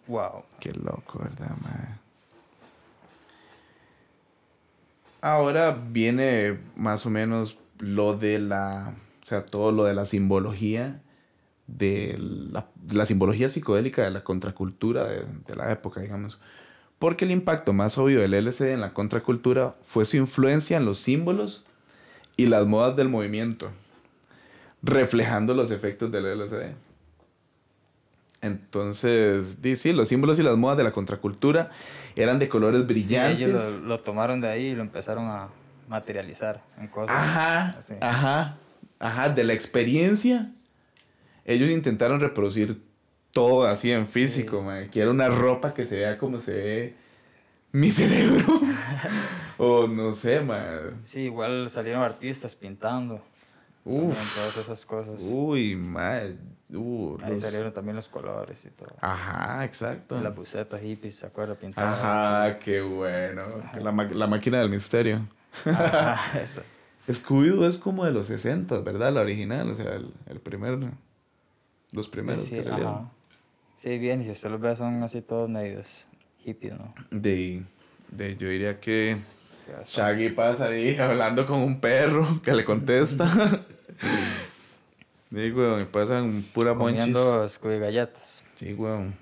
[0.08, 0.44] Wow.
[0.60, 1.96] Qué loco, ¿verdad, mae?
[5.22, 8.94] Ahora viene más o menos lo de la,
[9.24, 11.02] o sea, todo lo de la simbología,
[11.68, 16.40] de la, de la simbología psicodélica de la contracultura de, de la época, digamos.
[17.00, 21.00] Porque el impacto más obvio del LSD en la contracultura fue su influencia en los
[21.00, 21.64] símbolos
[22.38, 23.72] y las modas del movimiento,
[24.82, 26.74] reflejando los efectos del LSD.
[28.42, 31.72] Entonces, sí, los símbolos y las modas de la contracultura
[32.16, 33.40] eran de colores Sí, brillantes.
[33.40, 35.48] ellos lo, lo tomaron de ahí y lo empezaron a
[35.88, 37.16] materializar en cosas.
[37.18, 37.94] Ajá, así.
[38.02, 38.58] ajá,
[39.04, 40.50] ajá, de la experiencia.
[41.46, 42.82] Ellos intentaron reproducir
[43.32, 44.66] todo así en físico, Sí.
[44.66, 44.90] mae.
[44.90, 46.96] Quiero una ropa que se vea como se ve
[47.72, 48.46] mi cerebro.
[49.58, 51.02] o no sé, man.
[51.04, 53.22] Sí, igual salieron artistas pintando.
[53.84, 55.20] también todas esas cosas.
[55.22, 56.38] Uy, mae.
[56.72, 58.96] Uh, Ahí los- salieron también los colores y todo.
[59.02, 60.20] Ajá, exacto.
[60.22, 61.54] Las bucetas hippies, ¿se acuerda?
[61.56, 62.00] Pintadas.
[62.00, 63.44] Ajá, qué bueno.
[63.80, 65.28] La, ma- la máquina del misterio.
[65.66, 66.64] Ajá, eso.
[67.08, 69.14] Scooby-Doo es como de los 60, ¿verdad?
[69.14, 70.80] La original, o sea, el, el primer.
[71.92, 72.94] Los primeros Sí, que salieron.
[72.94, 73.12] ajá.
[73.78, 76.08] Sí, bien, y si usted los ve son así todos medios
[76.40, 76.94] hippies, ¿no?
[77.12, 77.64] De,
[78.12, 79.18] de, yo diría que
[79.86, 83.30] Shaggy pasa ahí hablando con un perro que le contesta.
[85.36, 87.12] Sí, weón, y pasan pura monchis.
[87.12, 87.48] Comiendo
[87.80, 88.44] galletas.
[88.56, 89.16] Sí, weón.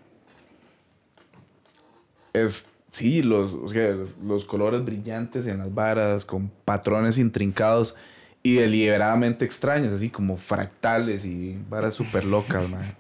[2.34, 7.95] Es, sí, los, o sea, los, colores brillantes en las varas, con patrones intrincados
[8.43, 12.95] y deliberadamente extraños, así como fractales y varas súper locas, man.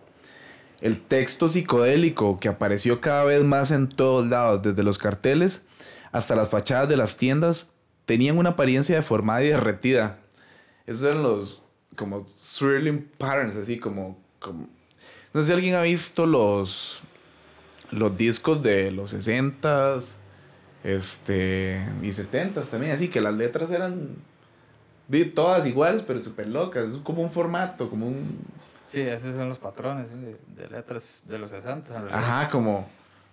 [0.79, 5.67] El texto psicodélico que apareció cada vez más en todos lados, desde los carteles
[6.11, 7.75] hasta las fachadas de las tiendas,
[8.05, 10.19] tenían una apariencia deformada y derretida.
[10.87, 11.61] Esos eran los
[11.95, 14.67] como swirling patterns, así como, como
[15.33, 17.01] no sé si alguien ha visto los,
[17.91, 20.15] los discos de los 60s
[20.83, 24.15] este, y 70s también, así que las letras eran
[25.35, 26.93] todas iguales, pero súper locas.
[26.93, 28.39] Es como un formato, como un.
[28.85, 30.15] Sí, esos son los patrones ¿sí?
[30.55, 31.95] de, letras de los 60.
[31.97, 32.13] en.
[32.13, 32.89] Ajá, como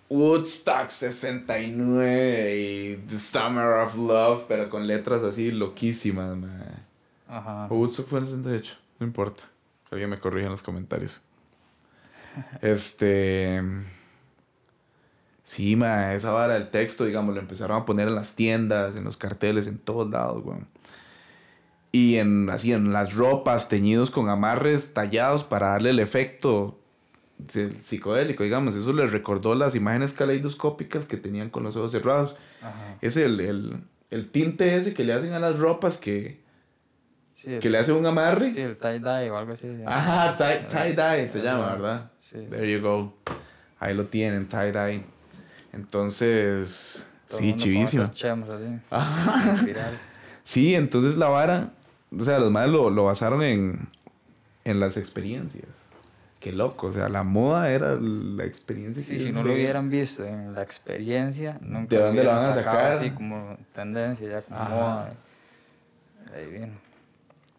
[0.09, 6.85] Woodstock 69 y The Summer of Love, pero con letras así loquísimas, man.
[7.27, 7.67] Ajá.
[7.69, 9.43] O Woodstock fue en el 68, no importa.
[9.91, 11.21] Alguien me corrige en los comentarios.
[12.61, 13.61] Este.
[15.49, 19.03] Sí, ma, esa vara del texto, digamos, lo empezaron a poner en las tiendas, en
[19.03, 20.67] los carteles, en todos lados, weón.
[21.91, 26.77] Y en, así, en las ropas, teñidos con amarres tallados para darle el efecto
[27.83, 28.75] psicodélico, digamos.
[28.75, 32.35] Eso les recordó las imágenes caleidoscópicas que tenían con los ojos cerrados.
[32.61, 32.97] Ajá.
[33.01, 36.41] Es el, el, el tinte ese que le hacen a las ropas que,
[37.33, 38.51] Sí, el, que le hace un amarre.
[38.51, 39.67] sí, el tie-dye o algo así.
[39.87, 42.11] Ajá, tie, tie dye se llama, ¿verdad?
[42.21, 42.37] sí.
[42.51, 43.13] There you go.
[43.79, 45.03] Ahí lo tienen, tie dye.
[45.73, 48.03] Entonces, Todo sí, mundo con chivísimo.
[48.03, 48.79] así.
[48.91, 49.51] Ajá.
[49.53, 49.99] espiral.
[50.43, 51.71] Sí, entonces la vara,
[52.17, 53.87] o sea, los madres lo, lo basaron en,
[54.65, 55.65] en las experiencias.
[56.39, 59.03] Qué loco, o sea, la moda era la experiencia.
[59.03, 62.49] Sí, que si no lo hubieran visto en la experiencia, nunca ¿De dónde lo van
[62.49, 62.91] a sacar?
[62.93, 64.69] así como tendencia, ya como Ajá.
[64.73, 65.13] moda.
[66.33, 66.71] Ahí viene.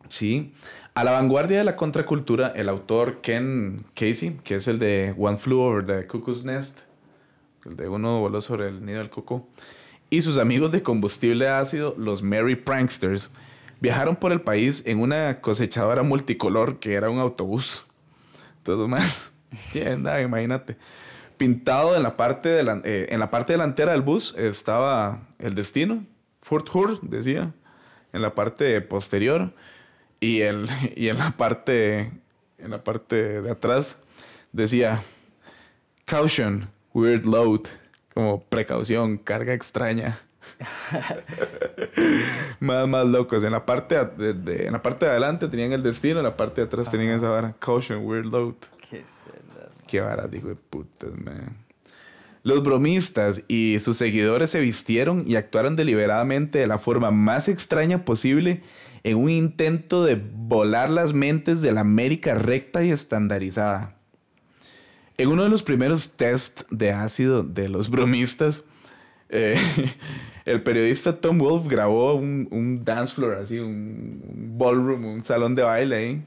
[0.09, 0.55] Sí.
[0.94, 5.37] A la vanguardia de la contracultura, el autor Ken Casey, que es el de One
[5.37, 6.81] Flew Over the Cuckoo's Nest,
[7.66, 9.49] el de uno voló sobre el nido del cuco,
[10.09, 13.31] y sus amigos de combustible ácido, los Merry Pranksters,
[13.81, 17.85] viajaron por el país en una cosechadora multicolor que era un autobús.
[18.62, 19.31] Todo más.
[19.73, 20.77] Tienda, imagínate.
[21.37, 26.05] Pintado en la, parte delan- eh, en la parte delantera del bus estaba el destino,
[26.42, 27.53] Fort Hood, decía,
[28.12, 29.53] en la parte posterior
[30.18, 32.11] y, el, y en la parte
[32.59, 34.03] en la parte de atrás
[34.53, 35.01] decía
[36.05, 37.62] caution weird load
[38.14, 40.18] como precaución carga extraña.
[42.61, 43.44] Más más locos.
[43.44, 46.37] En la parte de, de- en la parte de adelante tenían el destino en la
[46.37, 47.55] parte de atrás tenían esa vara.
[47.59, 48.55] Caution weird load.
[48.88, 51.57] ¿Qué el- qué vara digo de putas man.
[52.42, 58.05] Los bromistas y sus seguidores se vistieron y actuaron deliberadamente de la forma más extraña
[58.05, 58.62] posible
[59.05, 63.94] en un intento de volar las mentes de la América recta y estandarizada.
[65.20, 68.64] En uno de los primeros test de ácido de los bromistas,
[69.28, 69.61] eh,
[70.46, 76.22] el periodista Tom Wolfe grabó un, dance floor, así, un, ballroom, un salón de baile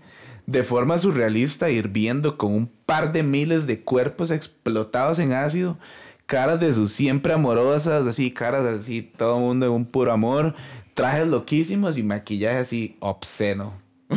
[0.46, 5.80] de forma surrealista, hirviendo con un par de miles de cuerpos explotados en ácido,
[6.28, 10.54] caras de sus siempre amorosas, así, caras así, todo mundo en un puro amor,
[10.94, 13.74] trajes loquísimos y maquillaje así obsceno.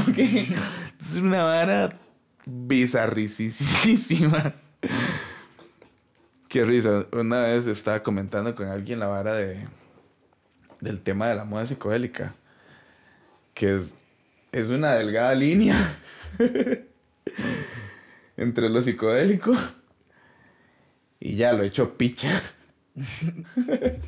[1.00, 1.98] Es una vara
[2.44, 4.52] bizarricísima.
[6.48, 7.06] Qué risa.
[7.12, 9.66] Una vez estaba comentando con alguien la vara de
[10.80, 12.34] del tema de la moda psicodélica.
[13.54, 13.96] Que es,
[14.52, 15.96] es una delgada línea
[18.36, 19.52] entre lo psicodélico
[21.18, 22.42] y ya lo hecho picha.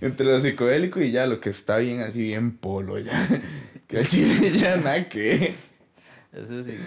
[0.00, 3.28] entre lo psicodélico y ya lo que está bien así bien polo ya.
[3.86, 5.54] Que el chile ya nada que.
[6.32, 6.78] Eso sí.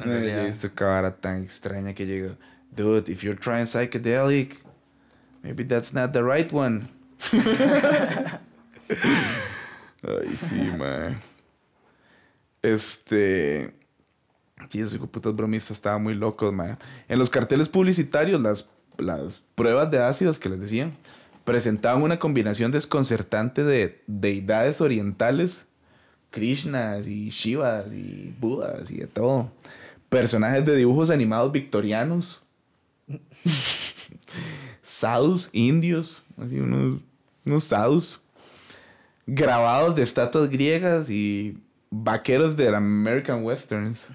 [0.00, 2.36] En No, yo he realidad, visto vara tan extraña que llega.
[2.74, 4.56] Dude, if you're trying psychedelic,
[5.42, 6.88] maybe that's not the right one.
[10.02, 11.20] Ay, sí, man.
[12.62, 13.74] Este.
[14.68, 16.78] Sí, esos putas bromistas estaban muy locos, man.
[17.08, 20.92] En los carteles publicitarios, las, las pruebas de ácidos que les decían
[21.44, 25.66] presentaban una combinación desconcertante de deidades orientales,
[26.30, 29.50] Krishnas y Shivas y Budas y de todo.
[30.10, 32.42] Personajes de dibujos animados victorianos.
[34.82, 37.00] sadhus indios, así unos,
[37.46, 38.20] unos sadhus.
[39.26, 41.56] Grabados de estatuas griegas y
[41.90, 44.08] vaqueros de American Westerns.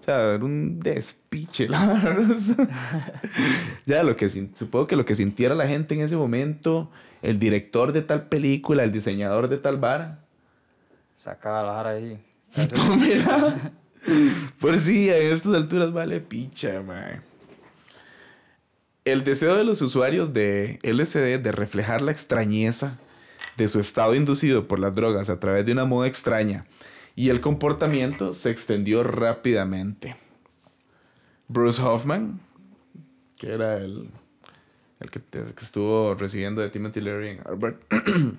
[0.00, 2.36] O sea, era un despiche, la verdad.
[3.86, 6.90] ya lo que supongo que lo que sintiera la gente en ese momento,
[7.22, 10.24] el director de tal película, el diseñador de tal vara.
[11.18, 12.18] sacaba la jara ahí.
[14.60, 17.22] Por sí, en estas alturas vale picha, man.
[19.04, 22.98] El deseo de los usuarios de LSD de reflejar la extrañeza
[23.56, 26.64] de su estado inducido por las drogas a través de una moda extraña
[27.16, 30.16] y el comportamiento se extendió rápidamente.
[31.48, 32.40] Bruce Hoffman,
[33.36, 34.10] que era el,
[35.00, 37.76] el que, que estuvo recibiendo de Timothy Leary en Harvard,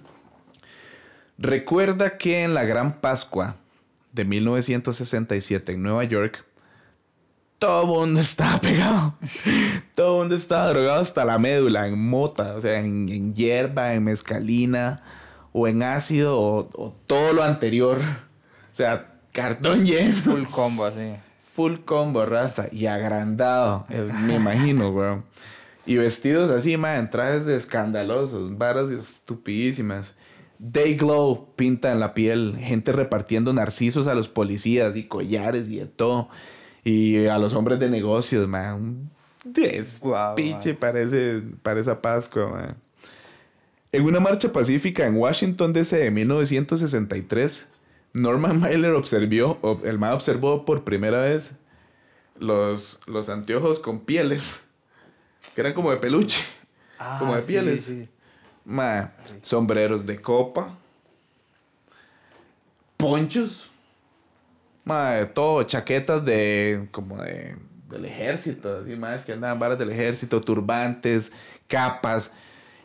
[1.38, 3.58] recuerda que en la Gran Pascua
[4.12, 6.45] de 1967 en Nueva York,
[7.60, 9.15] todo el mundo estaba pegado.
[9.95, 13.93] todo el mundo estaba drogado hasta la médula, en mota, o sea, en, en hierba,
[13.93, 15.04] en mezcalina,
[15.54, 18.00] o en ácido, o, o todo lo anterior.
[18.00, 20.15] O sea, cartón lleno.
[20.15, 21.13] Full combo así.
[21.54, 25.26] Full combo, raza, y agrandado, eh, me imagino, weón.
[25.86, 30.15] Y vestidos así, man, en trajes de escandalosos, varas estupidísimas.
[30.63, 35.80] Day Glow pinta en la piel, gente repartiendo narcisos a los policías y collares y
[35.80, 36.30] de todo.
[36.84, 38.76] Y a los hombres de negocios, man.
[38.76, 39.12] Un
[39.43, 40.78] despiche man.
[40.80, 42.78] parece, para esa Pascua, man.
[43.91, 47.67] En una marcha pacífica en Washington DC de 1963,
[48.13, 51.56] Norman Mailer observó, ob- el man observó por primera vez
[52.39, 54.62] los, los anteojos con pieles,
[55.56, 56.41] que eran como de peluche,
[57.19, 57.84] como de Ah, sí, pieles.
[57.84, 58.08] sí.
[58.63, 60.78] Ma, sombreros de copa,
[62.97, 63.69] ponchos,
[64.86, 67.58] ma, todo, chaquetas de como de
[67.91, 71.32] del ejército, así más que andaban varas del ejército, turbantes,
[71.67, 72.34] capas,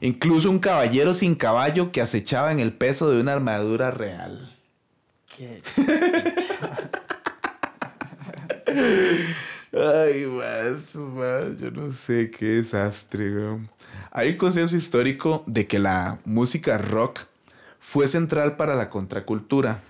[0.01, 4.55] incluso un caballero sin caballo que acechaba en el peso de una armadura real.
[5.37, 5.62] Qué
[9.73, 13.33] Ay, más, más, yo no sé qué desastre.
[14.11, 17.21] Hay un consenso histórico de que la música rock
[17.81, 19.83] fue central para la contracultura.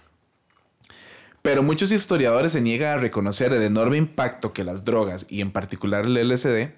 [1.42, 5.52] Pero muchos historiadores se niegan a reconocer el enorme impacto que las drogas, y en
[5.52, 6.70] particular el LSD,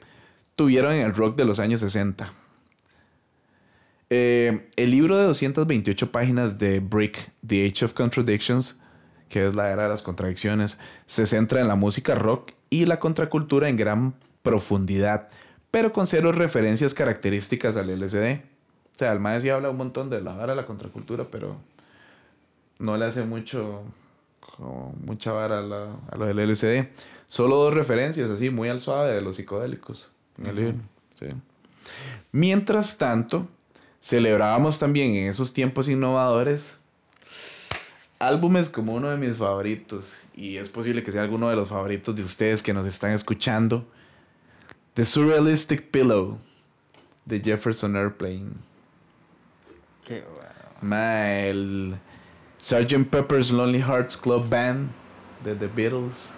[0.56, 2.32] tuvieron en el rock de los años 60.
[4.10, 8.78] Eh, el libro de 228 páginas de Brick, The Age of Contradictions,
[9.28, 12.98] que es la era de las contradicciones, se centra en la música rock y la
[13.00, 15.28] contracultura en gran profundidad,
[15.70, 18.40] pero con cero referencias características al LSD.
[18.94, 21.56] O sea, maestro sí habla un montón de la vara de la contracultura, pero
[22.78, 23.82] no le hace mucho,
[24.40, 26.88] como mucha vara a, la- a lo del LSD.
[27.28, 30.08] Solo dos referencias, así, muy al suave de los psicodélicos.
[32.32, 33.46] Mientras tanto,
[34.00, 36.77] celebrábamos también en esos tiempos innovadores
[38.18, 42.14] álbumes como uno de mis favoritos, y es posible que sea alguno de los favoritos
[42.16, 43.86] de ustedes que nos están escuchando,
[44.94, 46.38] The Surrealistic Pillow
[47.24, 48.50] de Jefferson Airplane.
[50.04, 50.48] Qué bueno.
[50.82, 51.96] Ma, el
[52.60, 53.08] Sgt.
[53.10, 54.90] Pepper's Lonely Hearts Club Band
[55.44, 56.30] de The Beatles.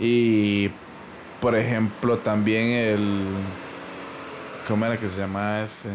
[0.00, 0.70] Y
[1.40, 3.22] por ejemplo también el
[4.66, 5.90] ¿cómo era que se llamaba ese?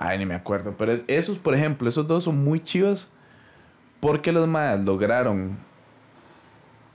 [0.00, 3.10] Ay, ni me acuerdo, pero es- esos por ejemplo, esos dos son muy chivas
[4.00, 5.58] porque los más lograron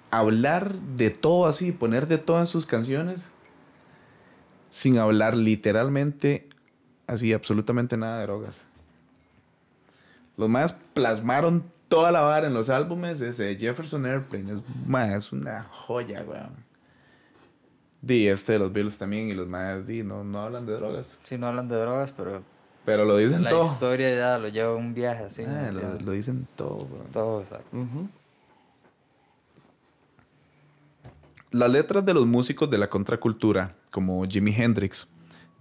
[0.10, 3.26] hablar de todo así, poner de todo en sus canciones
[4.70, 6.48] sin hablar literalmente
[7.08, 8.66] así absolutamente nada de drogas.
[10.38, 13.20] Los más plasmaron toda la vara en los álbumes.
[13.22, 16.54] Ese Jefferson Airplane es, ma, es una joya, weón.
[18.02, 21.18] Di este de los Beatles también y los más di, no, no hablan de drogas.
[21.24, 22.42] Si no hablan de drogas, pero
[22.86, 23.66] Pero lo dicen la todo.
[23.66, 25.44] historia ya lo lleva a un viaje así.
[25.44, 26.88] Ah, ¿me lo, dicen todo.
[27.14, 27.78] Todo, exacto.
[31.52, 35.08] Las letras de los músicos de la contracultura, como Jimi Hendrix,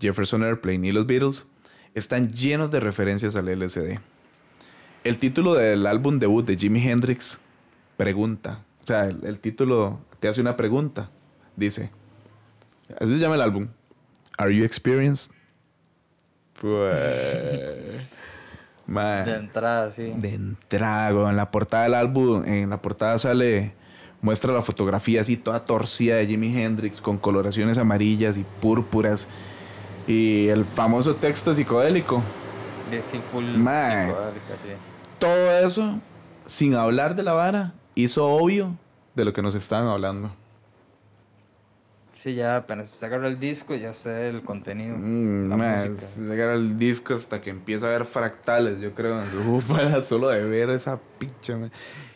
[0.01, 1.47] Jefferson Airplane y los Beatles,
[1.95, 3.99] están llenos de referencias al LSD.
[5.05, 7.39] El título del álbum debut de Jimi Hendrix,
[7.97, 8.65] Pregunta.
[8.83, 11.11] O sea, el, el título te hace una pregunta.
[11.57, 11.91] Dice,
[12.99, 13.69] así se llama el álbum.
[14.39, 15.33] Are you experienced?
[16.63, 16.97] Pues...
[18.87, 20.13] De entrada, sí.
[20.17, 21.31] De entrada.
[21.31, 23.75] En la portada del álbum, en la portada sale,
[24.21, 29.27] muestra la fotografía así toda torcida de Jimi Hendrix con coloraciones amarillas y púrpuras.
[30.07, 32.23] Y el famoso texto psicodélico.
[32.91, 34.73] De sí, full psicodélica, sí.
[35.19, 35.99] Todo eso,
[36.47, 38.77] sin hablar de la vara, hizo obvio
[39.15, 40.33] de lo que nos estaban hablando.
[42.23, 44.95] Sí, ya apenas usted agarra el disco, ya sé el contenido.
[44.97, 46.07] Mm, la mae, música.
[46.07, 50.05] se llega el disco hasta que empieza a ver fractales, yo creo, en su para
[50.05, 51.57] solo de ver esa picha.
[51.57, 51.73] mae.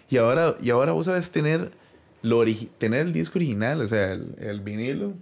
[0.08, 1.72] Y ahora, y ahora vos sabes tener,
[2.22, 2.44] lo
[2.78, 5.14] tener el disco original, o sea, el, el vinilo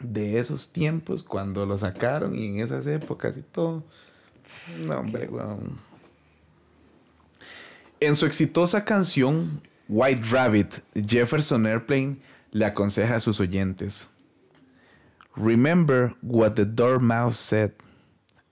[0.00, 3.84] de esos tiempos, cuando lo sacaron y en esas épocas y todo.
[4.88, 5.78] No, hombre, weón.
[8.00, 12.16] En su exitosa canción White Rabbit, Jefferson Airplane
[12.52, 14.08] le aconseja a sus oyentes.
[15.36, 17.72] Remember what the dormouse said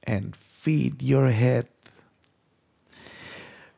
[0.07, 1.66] and feed your head.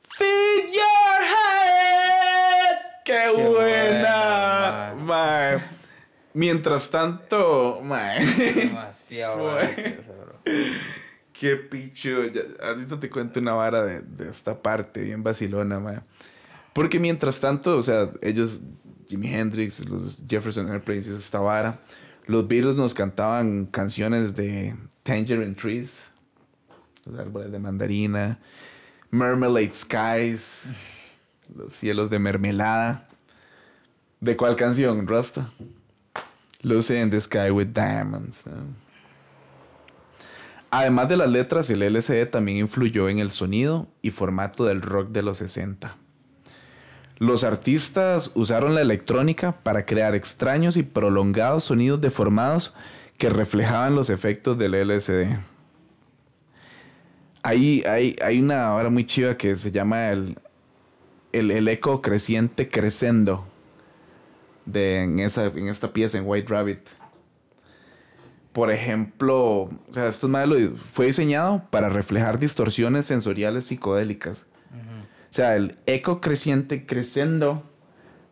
[0.02, 2.78] Feed your head.
[3.04, 4.92] ¡Qué, Qué buena!
[4.92, 5.58] buena, mae.
[6.34, 8.24] Mientras tanto, mae.
[8.54, 9.58] Demasiado.
[11.32, 12.26] Qué picho.
[12.26, 16.00] Ya- ahorita te cuento una vara de, de esta parte, bien vacilona, mae.
[16.74, 18.60] Porque mientras tanto, o sea, ellos,
[19.10, 21.80] Jimi Hendrix, los Jefferson Airplanes, esta vara,
[22.26, 26.12] los Beatles nos cantaban canciones de Tangerine Trees,
[27.06, 28.38] los árboles de mandarina,
[29.10, 30.62] Marmalade Skies,
[31.56, 33.08] los cielos de mermelada.
[34.20, 35.50] ¿De cuál canción, Rasta?
[36.62, 38.44] Lucy in the Sky with Diamonds.
[40.70, 45.08] Además de las letras, el LCD también influyó en el sonido y formato del rock
[45.08, 45.96] de los 60.
[47.20, 52.74] Los artistas usaron la electrónica para crear extraños y prolongados sonidos deformados
[53.18, 55.36] que reflejaban los efectos del LSD.
[57.42, 60.38] Hay, hay, hay una hora muy chiva que se llama el,
[61.32, 63.46] el, el eco creciente crescendo
[64.66, 66.80] de, en, esa, en esta pieza, en White Rabbit.
[68.52, 74.46] Por ejemplo, o sea, esto es más lo- fue diseñado para reflejar distorsiones sensoriales psicodélicas.
[75.30, 77.62] O sea, el eco creciente crescendo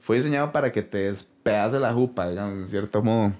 [0.01, 3.33] fue diseñado para que te despedace la jupa, digamos, en cierto modo.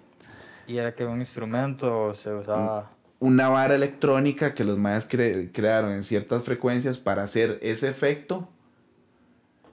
[0.67, 2.91] Y era que un instrumento se usaba.
[3.21, 8.49] Una vara electrónica que los mayas cre- crearon en ciertas frecuencias para hacer ese efecto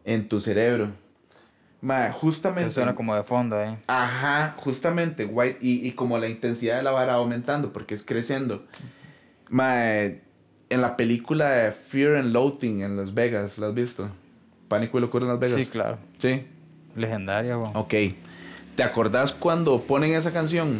[0.04, 0.90] en tu cerebro.
[1.82, 2.64] Ma, justamente.
[2.66, 3.78] Que suena como de fondo ahí.
[3.86, 8.04] Ajá, justamente, white, y, y como la intensidad de la vara va aumentando porque es
[8.04, 8.66] creciendo.
[9.50, 10.22] Mae,
[10.76, 14.10] en la película de Fear and Loathing en Las Vegas, ¿la has visto?
[14.68, 15.66] Pánico y locura en Las Vegas.
[15.66, 15.98] Sí, claro.
[16.20, 16.46] Sí.
[16.96, 17.72] Legendaria, bro.
[17.74, 17.94] Ok.
[18.76, 20.80] ¿Te acordás cuando ponen esa canción?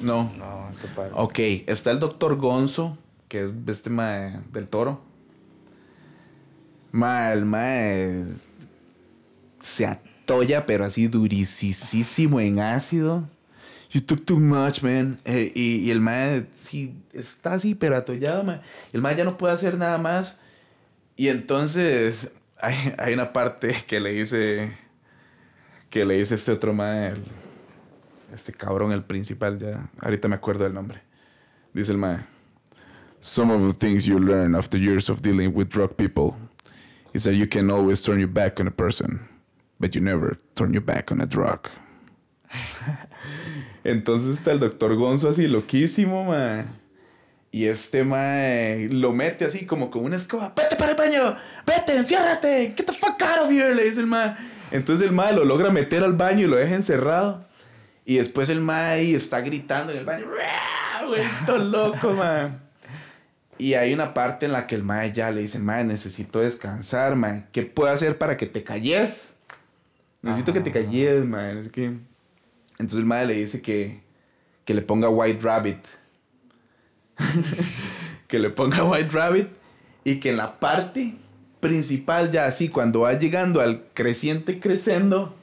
[0.00, 0.32] No.
[0.38, 1.10] No, qué padre.
[1.14, 2.96] Ok, está el doctor Gonzo,
[3.28, 5.00] que es este mae del toro.
[6.92, 8.24] Mae, el mae
[9.60, 13.28] se atolla, pero así durisísimo en ácido.
[13.96, 15.18] You took too much, man.
[15.24, 18.60] Eh, y, el mae sí, está así, mae.
[18.92, 20.36] El mae ya no puede hacer nada más.
[21.16, 22.30] Y entonces
[22.60, 24.76] hay, hay una parte que le dice,
[25.88, 27.14] que le dice este otro mae,
[28.34, 31.00] este cabrón, el principal, ya, ahorita me acuerdo del nombre.
[31.72, 32.18] Dice el mae.
[33.20, 36.36] Some of the things you learn after years of dealing with drug people
[37.14, 39.26] is that you can always turn your back on a person,
[39.80, 41.70] but you never turn your back on a drug.
[43.86, 46.64] Entonces está el doctor Gonzo así loquísimo, ma.
[47.52, 48.34] Y este ma
[48.90, 50.52] lo mete así como con una escoba.
[50.56, 54.08] Vete para el baño, vete, enciérrate, get the fuck out of here, le dice el
[54.08, 54.36] ma.
[54.72, 57.46] Entonces el ma lo logra meter al baño y lo deja encerrado.
[58.04, 60.26] Y después el ma ahí está gritando en el baño.
[61.06, 62.58] Vuelto loco, ma.
[63.56, 67.14] Y hay una parte en la que el ma ya le dice, ma, necesito descansar,
[67.14, 67.44] ma.
[67.52, 69.36] ¿Qué puedo hacer para que te calles?
[70.22, 71.52] Necesito que te calles, ma.
[71.52, 71.92] No sé qué.
[72.78, 74.02] Entonces el madre le dice que,
[74.64, 75.78] que le ponga White Rabbit.
[78.28, 79.48] que le ponga White Rabbit
[80.04, 81.14] y que en la parte
[81.60, 85.34] principal, ya así, cuando va llegando al creciente crescendo,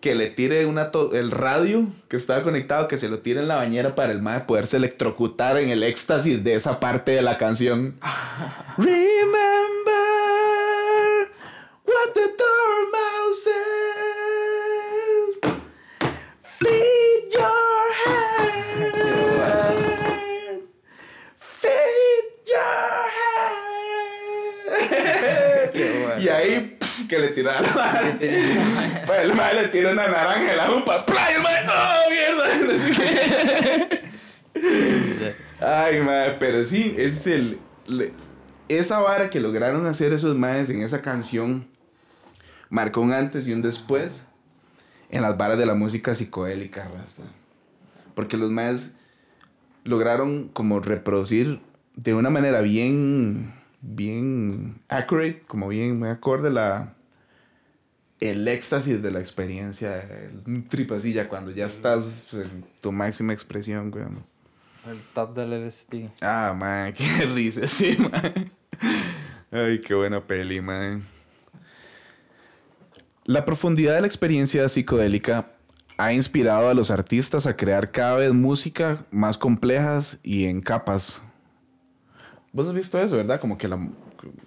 [0.00, 3.56] que le tire una el radio que estaba conectado, que se lo tire en la
[3.56, 7.96] bañera para el madre poderse electrocutar en el éxtasis de esa parte de la canción.
[8.76, 9.16] Remember
[11.84, 13.56] what the dormouse says.
[16.42, 18.76] Feed your head.
[21.36, 23.10] Feed your
[24.78, 25.72] head.
[25.72, 26.20] Qué bueno.
[26.22, 28.16] Y ahí pf, que le madre.
[29.06, 31.06] Pues el madre le tira una naranja en la jupa.
[31.06, 31.34] ¡Play!
[31.36, 31.74] El madre, ¡no,
[32.10, 32.44] mierda!
[35.86, 37.58] Ay, madre, pero sí, es el.
[38.68, 41.68] esa vara que lograron hacer esos madres en esa canción
[42.68, 44.26] marcó un antes y un después
[45.10, 47.22] en las varas de la música psicodélica, rasta.
[48.14, 48.96] Porque los madres
[49.84, 51.60] lograron como reproducir
[51.94, 56.95] de una manera bien, bien accurate, como bien me acorde la
[58.20, 62.92] el éxtasis de la experiencia, el un trip así ya cuando ya estás en tu
[62.92, 64.04] máxima expresión, güey.
[64.86, 66.10] El top del LSD.
[66.20, 68.50] Ah, man, qué risa, sí, man.
[69.50, 71.04] Ay, qué buena peli, man.
[73.24, 75.50] La profundidad de la experiencia psicodélica
[75.98, 81.20] ha inspirado a los artistas a crear cada vez música más complejas y en capas.
[82.52, 83.40] Vos has visto eso, ¿verdad?
[83.40, 83.78] Como que la...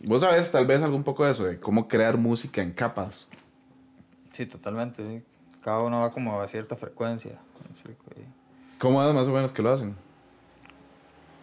[0.02, 3.30] Vos sabes tal vez algún poco de eso, de cómo crear música en capas.
[4.40, 5.04] Sí, totalmente.
[5.06, 5.22] sí.
[5.62, 7.38] Cada uno va como a cierta frecuencia.
[8.80, 9.94] ¿Cómo es más o menos que lo hacen?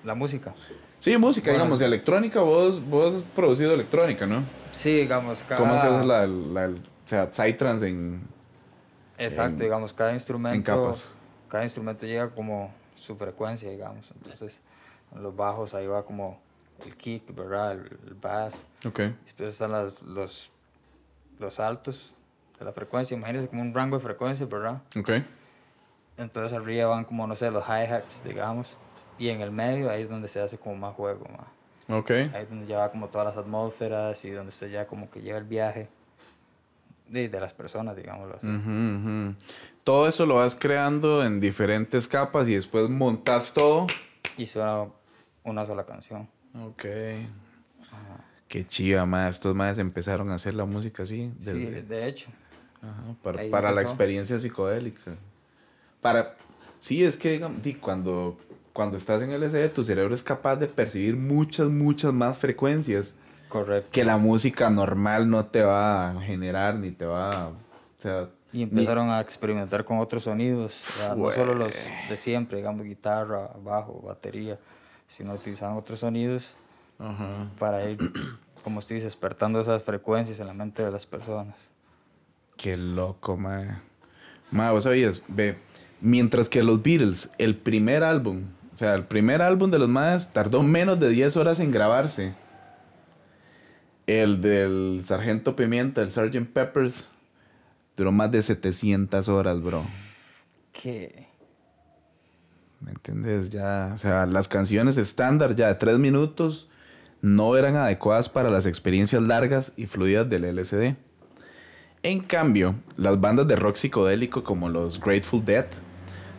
[0.03, 0.55] La música.
[1.01, 1.64] Sí, música, Bueno.
[1.64, 4.42] digamos, electrónica, vos, vos has producido electrónica, ¿no?
[4.72, 5.61] Sí, digamos, cada...
[5.61, 6.78] ¿Cómo haces la, la, o
[7.09, 8.22] sea, Psytrance en,
[9.18, 10.57] Exacto, en- digamos, cada instrumento...
[10.57, 11.12] en capas?
[11.51, 14.11] Cada instrumento llega como su frecuencia, digamos.
[14.12, 14.62] Entonces,
[15.14, 16.40] en los bajos ahí va como
[16.82, 17.72] el kick, ¿verdad?
[17.72, 18.64] El, el bass.
[18.86, 19.01] Ok.
[19.22, 20.51] Después están las, los,
[21.38, 22.14] los altos
[22.59, 23.16] de la frecuencia.
[23.16, 24.82] Imagínense como un rango de frecuencia, ¿verdad?
[24.96, 25.11] Ok.
[26.18, 28.78] Entonces arriba van como, no sé, los hi-hats, digamos.
[29.18, 31.98] Y en el medio ahí es donde se hace como más juego, más.
[31.98, 32.11] Ok.
[32.11, 35.20] Ahí es donde ya va como todas las atmósferas y donde usted ya como que
[35.20, 35.88] lleva el viaje
[37.09, 38.46] de, de las personas, digámoslo así.
[38.46, 39.34] Ujú, ujú.
[39.84, 43.86] Todo eso lo vas creando en diferentes capas y después montas todo.
[44.36, 44.86] Y suena
[45.44, 46.28] una sola canción.
[46.61, 46.84] Ok.
[48.48, 49.34] Qué chiva, más.
[49.34, 51.32] Estos más empezaron a hacer la música así.
[51.40, 52.30] Sí, desde- de hecho.
[52.87, 55.16] Ajá, para, para la experiencia psicodélica.
[56.01, 56.37] Para.
[56.80, 58.39] Sí, es que digamos, di, cuando,
[58.72, 63.14] cuando estás en LSD, tu cerebro es capaz de percibir muchas, muchas más frecuencias
[63.49, 63.91] Correcto.
[63.91, 67.49] que la música normal no te va a generar ni te va a.
[67.49, 67.55] O
[67.99, 70.80] sea, Y empezaron a experimentar con otros sonidos,
[71.16, 71.72] no solo los
[72.09, 74.59] de siempre, digamos guitarra, bajo, batería,
[75.07, 76.55] sino utilizaban otros sonidos
[76.99, 77.49] ajá.
[77.59, 77.99] para ir,
[78.62, 81.70] como usted dice, despertando esas frecuencias en la mente de las personas.
[82.57, 83.76] Qué loco, mae.
[84.50, 85.57] Mae, vos sabías, ve,
[86.00, 88.44] mientras que los Beatles, el primer álbum,
[88.74, 92.34] o sea, el primer álbum de los Maes tardó menos de 10 horas en grabarse.
[94.07, 96.52] El del Sargento Pimienta, el Sgt.
[96.52, 97.11] Peppers,
[97.96, 99.82] duró más de 700 horas, bro.
[100.72, 101.26] ¿Qué?
[102.80, 103.50] ¿Me entiendes?
[103.50, 106.68] Ya, o sea, las canciones estándar ya de 3 minutos
[107.22, 110.96] no eran adecuadas para las experiencias largas y fluidas del LSD.
[112.07, 115.66] En cambio, las bandas de rock psicodélico como los Grateful Dead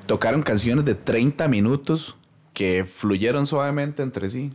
[0.05, 2.15] tocaron canciones de 30 minutos
[2.53, 4.53] que fluyeron suavemente entre sí.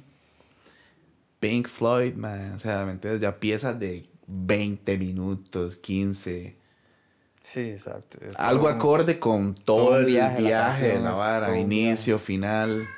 [1.38, 3.20] Pink Floyd, man, o sea, ¿me entiendes?
[3.20, 6.56] Ya piezas de 20 minutos, 15.
[7.42, 8.18] Sí, exacto.
[8.36, 12.88] Algo acorde con todo, el viaje, viaje, la canción vara, inicio, final,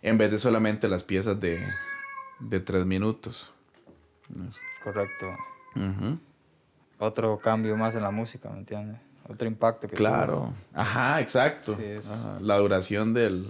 [0.00, 1.68] en vez de solamente las piezas de,
[2.40, 3.52] de tres minutos.
[4.82, 5.26] Correcto.
[6.98, 8.98] Otro cambio más en la música, ¿me entiendes?
[9.28, 10.34] Otro impacto que Claro.
[10.36, 10.54] tuvo.
[10.74, 11.74] Ajá, exacto.
[11.76, 13.48] Sí, es- Ajá, La duración del,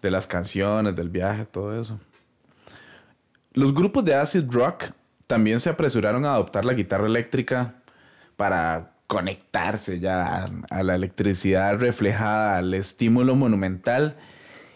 [0.00, 1.98] de las canciones, del viaje, todo eso.
[3.52, 4.84] Los grupos de acid rock
[5.26, 7.74] también se apresuraron a adoptar la guitarra eléctrica
[8.36, 14.16] para conectarse ya a, la electricidad reflejada, al estímulo monumental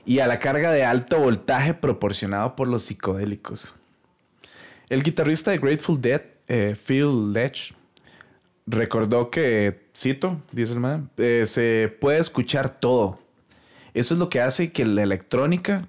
[0.05, 3.75] y a la carga de alto voltaje proporcionado por los psicodélicos.
[4.89, 7.75] El guitarrista de Grateful Dead, eh, Phil Leach,
[8.69, 13.19] recordó que, cito, dice el man, eh, se puede escuchar todo.
[13.95, 15.87] Eso es lo que hace que la electrónica,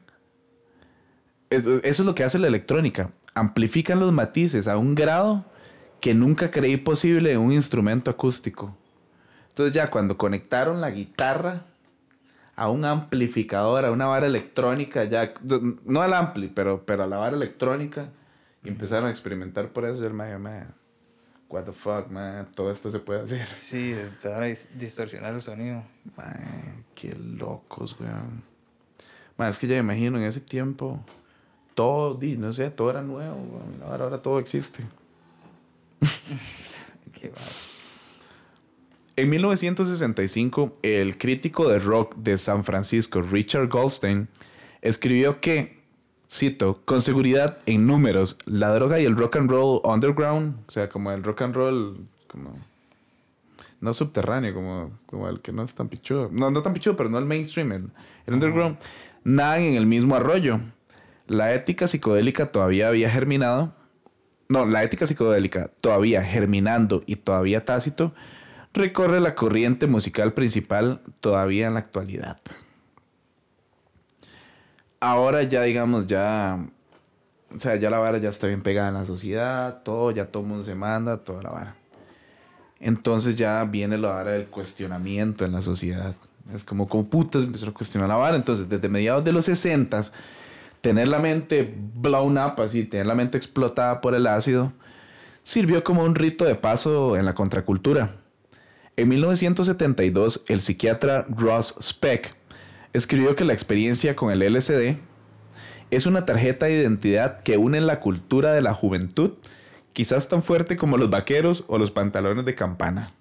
[1.49, 3.11] es- eso es lo que hace la electrónica.
[3.33, 5.45] Amplifican los matices a un grado
[5.99, 8.75] que nunca creí posible en un instrumento acústico.
[9.49, 11.65] Entonces ya cuando conectaron la guitarra
[12.55, 15.33] a un amplificador, a una vara electrónica, ya,
[15.85, 18.09] no al ampli, pero, pero a la vara electrónica,
[18.63, 20.73] empezaron a experimentar por eso, el man,
[21.49, 23.47] what the fuck, man, todo esto se puede hacer.
[23.55, 25.83] Sí, empezar a dis- distorsionar el sonido.
[26.15, 28.43] Man, qué locos, weón.
[29.37, 31.03] Man, es que ya me imagino en ese tiempo,
[31.75, 33.81] todo, di, no sé, todo era nuevo, weón.
[33.83, 34.83] Ahora, ahora todo existe.
[37.19, 37.37] Qué va.
[39.15, 44.29] En 1965, el crítico de rock de San Francisco, Richard Goldstein,
[44.81, 45.78] escribió que,
[46.29, 50.89] cito, con seguridad en números, la droga y el rock and roll underground, o sea,
[50.89, 52.53] como el rock and roll, como,
[53.81, 57.09] no subterráneo, como, como el que no es tan pichudo, no, no tan pichudo, pero
[57.09, 57.89] no el mainstream, el,
[58.27, 58.77] el underground,
[59.23, 60.59] nadan en el mismo arroyo.
[61.27, 63.73] La ética psicodélica todavía había germinado,
[64.47, 68.13] no, la ética psicodélica todavía germinando y todavía tácito,
[68.73, 72.39] recorre la corriente musical principal todavía en la actualidad.
[74.99, 76.59] Ahora ya digamos, ya,
[77.55, 80.43] o sea, ya la vara ya está bien pegada en la sociedad, todo, ya todo
[80.43, 81.75] mundo se manda, toda la vara.
[82.79, 86.15] Entonces ya viene la vara del cuestionamiento en la sociedad.
[86.53, 88.35] Es como, como putas empezaron a cuestionar la vara.
[88.35, 90.11] Entonces, desde mediados de los 60
[90.81, 94.71] tener la mente blown up, así, tener la mente explotada por el ácido,
[95.43, 98.15] sirvió como un rito de paso en la contracultura.
[98.95, 102.35] En 1972, el psiquiatra Ross Speck
[102.93, 104.97] escribió que la experiencia con el LSD
[105.91, 109.31] es una tarjeta de identidad que une la cultura de la juventud,
[109.93, 113.11] quizás tan fuerte como los vaqueros o los pantalones de campana.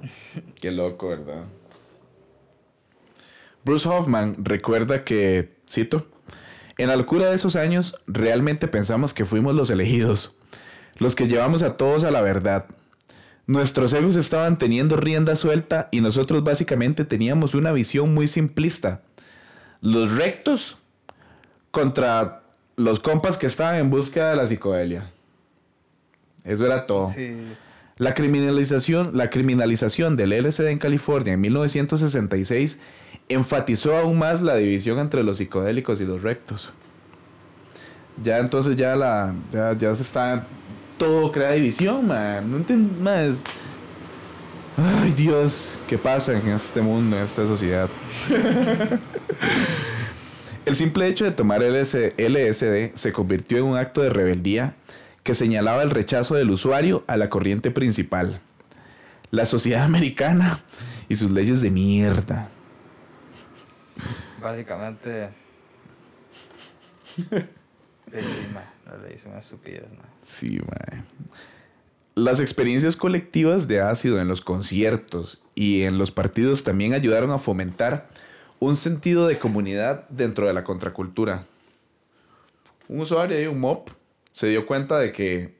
[0.60, 1.44] Qué loco, ¿verdad?
[3.64, 6.06] Bruce Hoffman recuerda que, cito,
[6.78, 10.34] en la locura de esos años realmente pensamos que fuimos los elegidos,
[10.98, 12.66] los que llevamos a todos a la verdad.
[13.46, 19.02] Nuestros egos estaban teniendo rienda suelta y nosotros básicamente teníamos una visión muy simplista.
[19.80, 20.78] Los rectos
[21.70, 22.42] contra
[22.76, 25.10] los compas que estaban en busca de la psicodelia.
[26.44, 27.10] Eso era todo.
[27.10, 27.36] Sí.
[27.98, 32.80] La criminalización, la criminalización del LSD en California en 1966
[33.28, 36.72] enfatizó aún más la división entre los psicodélicos y los rectos.
[38.22, 40.46] Ya entonces ya la ya, ya se está
[40.98, 42.50] todo crea división, man.
[42.50, 43.42] No entiendo más.
[44.76, 47.88] Ay, Dios, ¿qué pasa en este mundo, en esta sociedad?
[50.66, 54.74] El simple hecho de tomar LS LSD se convirtió en un acto de rebeldía
[55.22, 58.40] que señalaba el rechazo del usuario a la corriente principal,
[59.30, 60.60] la sociedad americana
[61.08, 62.48] y sus leyes de mierda.
[64.42, 65.30] Básicamente.
[68.12, 68.64] Encima,
[68.96, 70.06] ley es una estupidez, man.
[70.24, 71.02] Sí, mae.
[72.14, 77.38] Las experiencias colectivas de ácido en los conciertos y en los partidos también ayudaron a
[77.38, 78.08] fomentar
[78.58, 81.46] un sentido de comunidad dentro de la contracultura.
[82.88, 83.90] Un usuario y un mob
[84.32, 85.56] se dio cuenta de que,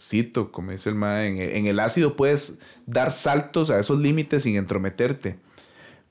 [0.00, 4.42] cito, como dice el mae, en, en el ácido puedes dar saltos a esos límites
[4.42, 5.36] sin entrometerte.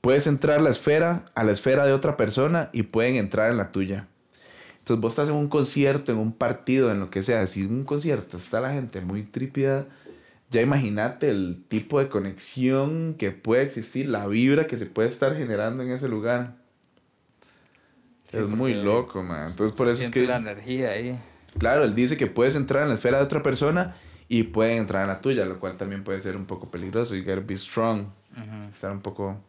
[0.00, 3.58] Puedes entrar a la esfera, a la esfera de otra persona y pueden entrar en
[3.58, 4.08] la tuya.
[4.84, 7.72] Entonces vos estás en un concierto, en un partido, en lo que sea, si en
[7.72, 9.86] un concierto está la gente muy trípida,
[10.50, 15.34] ya imagínate el tipo de conexión que puede existir, la vibra que se puede estar
[15.34, 16.56] generando en ese lugar.
[18.26, 19.48] Sí, es muy loco, man.
[19.48, 21.18] Entonces por eso es que, la energía ahí.
[21.56, 23.96] claro, él dice que puedes entrar en la esfera de otra persona
[24.28, 27.14] y pueden entrar en la tuya, lo cual también puede ser un poco peligroso.
[27.14, 28.08] You gotta be strong
[28.70, 29.40] estar un poco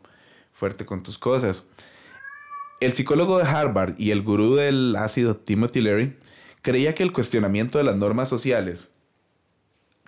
[0.53, 1.67] fuerte con tus cosas.
[2.79, 6.17] El psicólogo de Harvard y el gurú del ácido Timothy Leary
[6.61, 8.93] creía que el cuestionamiento de las normas sociales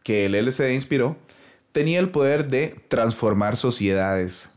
[0.04, 1.18] que el LSD inspiró
[1.72, 4.54] tenía el poder de transformar sociedades.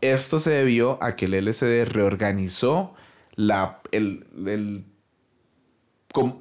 [0.00, 2.94] Esto se debió a que el LSD reorganizó
[3.34, 4.84] la, el, el
[6.12, 6.40] com-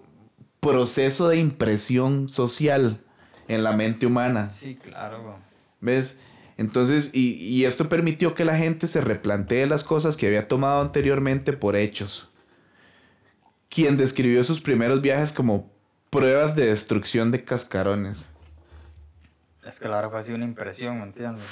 [0.59, 3.01] proceso de impresión social
[3.47, 4.49] en la mente humana.
[4.49, 5.37] Sí, claro.
[5.79, 6.19] ¿Ves?
[6.57, 10.81] Entonces, y, y esto permitió que la gente se replantee las cosas que había tomado
[10.81, 12.29] anteriormente por hechos.
[13.69, 15.69] Quien describió sus primeros viajes como
[16.09, 18.33] pruebas de destrucción de cascarones.
[19.65, 21.45] Es que la verdad fue así una impresión, ¿me entiendes?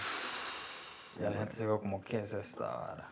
[1.19, 3.09] Ya la gente se ve como, ¿qué es esta vara?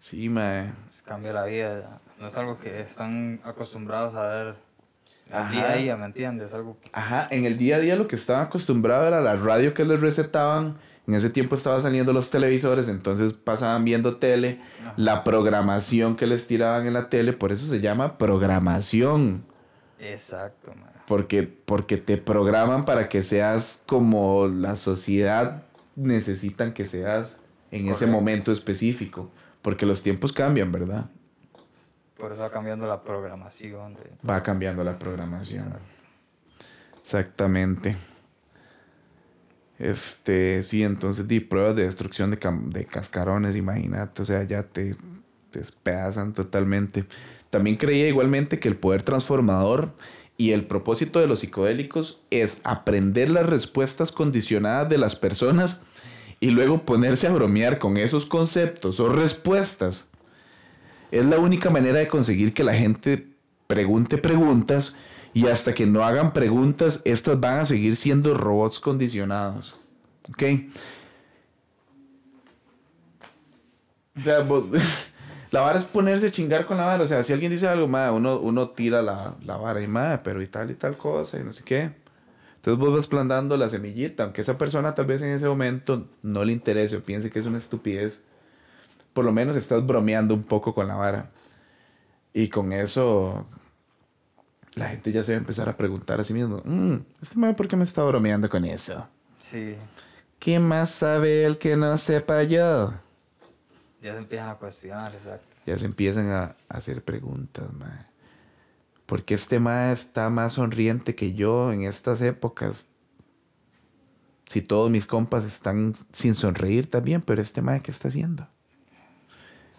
[0.00, 0.72] Sí, mae.
[0.84, 2.00] Pues cambia la vida.
[2.18, 4.54] No es algo que están acostumbrados a ver
[5.30, 6.52] al día a día, ¿me entiendes?
[6.52, 9.84] Algo Ajá, en el día a día lo que estaban acostumbrados era la radio que
[9.84, 10.76] les recetaban.
[11.06, 14.94] En ese tiempo estaban saliendo los televisores, entonces pasaban viendo tele, Ajá.
[14.96, 19.44] la programación que les tiraban en la tele, por eso se llama programación.
[19.98, 20.90] exacto, man.
[21.06, 25.64] Porque, porque te programan para que seas como la sociedad
[25.96, 27.40] necesitan que seas
[27.70, 29.30] en ese momento específico.
[29.60, 31.10] Porque los tiempos cambian, ¿verdad?
[32.16, 33.94] Por eso va cambiando la programación.
[33.94, 34.02] De...
[34.28, 35.74] Va cambiando la programación.
[37.02, 37.96] Exactamente.
[39.78, 44.94] Este, sí, entonces di pruebas de destrucción de, de cascarones, imagínate, o sea, ya te,
[45.50, 47.04] te despedazan totalmente.
[47.50, 49.94] También creía igualmente que el poder transformador
[50.36, 55.82] y el propósito de los psicodélicos es aprender las respuestas condicionadas de las personas
[56.40, 60.08] y luego ponerse a bromear con esos conceptos o respuestas.
[61.10, 63.28] Es la única manera de conseguir que la gente
[63.68, 64.96] pregunte preguntas
[65.34, 69.76] y hasta que no hagan preguntas, estas van a seguir siendo robots condicionados.
[70.30, 70.42] ¿Ok?
[75.50, 77.04] La vara es ponerse a chingar con la vara.
[77.04, 80.20] O sea, si alguien dice algo, ma, uno, uno tira la, la vara y ma,
[80.24, 81.92] pero y tal y tal cosa y no sé qué.
[82.56, 86.44] Entonces vos vas plantando la semillita, aunque esa persona tal vez en ese momento no
[86.44, 88.20] le interese o piense que es una estupidez.
[89.12, 91.30] Por lo menos estás bromeando un poco con la vara.
[92.32, 93.46] Y con eso,
[94.76, 97.54] la gente ya se va a empezar a preguntar a sí mismo, "Mm, ¿este man
[97.54, 99.06] por qué me está bromeando con eso?
[99.38, 99.76] Sí,
[100.38, 102.92] ¿Qué más sabe él que no sepa yo?
[104.02, 105.46] ya se empiezan a cuestionar, exacto.
[105.64, 108.04] Ya se empiezan a, a hacer preguntas, mae.
[109.06, 112.88] ¿Por qué este mae está más sonriente que yo en estas épocas?
[114.46, 118.46] Si todos mis compas están sin sonreír también, pero este mae, ¿qué está haciendo?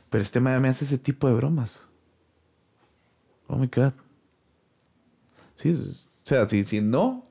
[0.09, 1.87] Pero este mae me hace ese tipo de bromas.
[3.47, 3.93] Oh my god.
[5.55, 7.23] Sí, o sea, si, si no,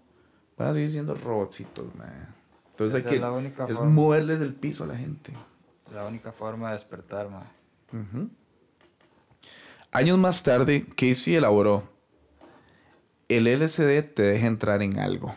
[0.56, 2.08] van a seguir siendo robotcitos, mae.
[2.70, 3.90] Entonces Esa hay es que la única es forma.
[3.90, 5.32] moverles el piso a la gente.
[5.92, 8.30] La única forma de despertar, man.
[9.92, 11.94] Años más tarde, Casey elaboró
[13.28, 15.34] el LSD te deja entrar en algo.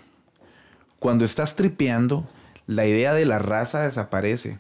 [0.99, 2.27] Cuando estás tripeando,
[2.65, 4.59] la idea de la raza desaparece.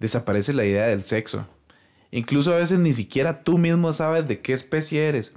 [0.00, 1.46] Desaparece la idea del sexo.
[2.10, 5.32] Incluso a veces ni siquiera tú mismo sabes de qué especie eres.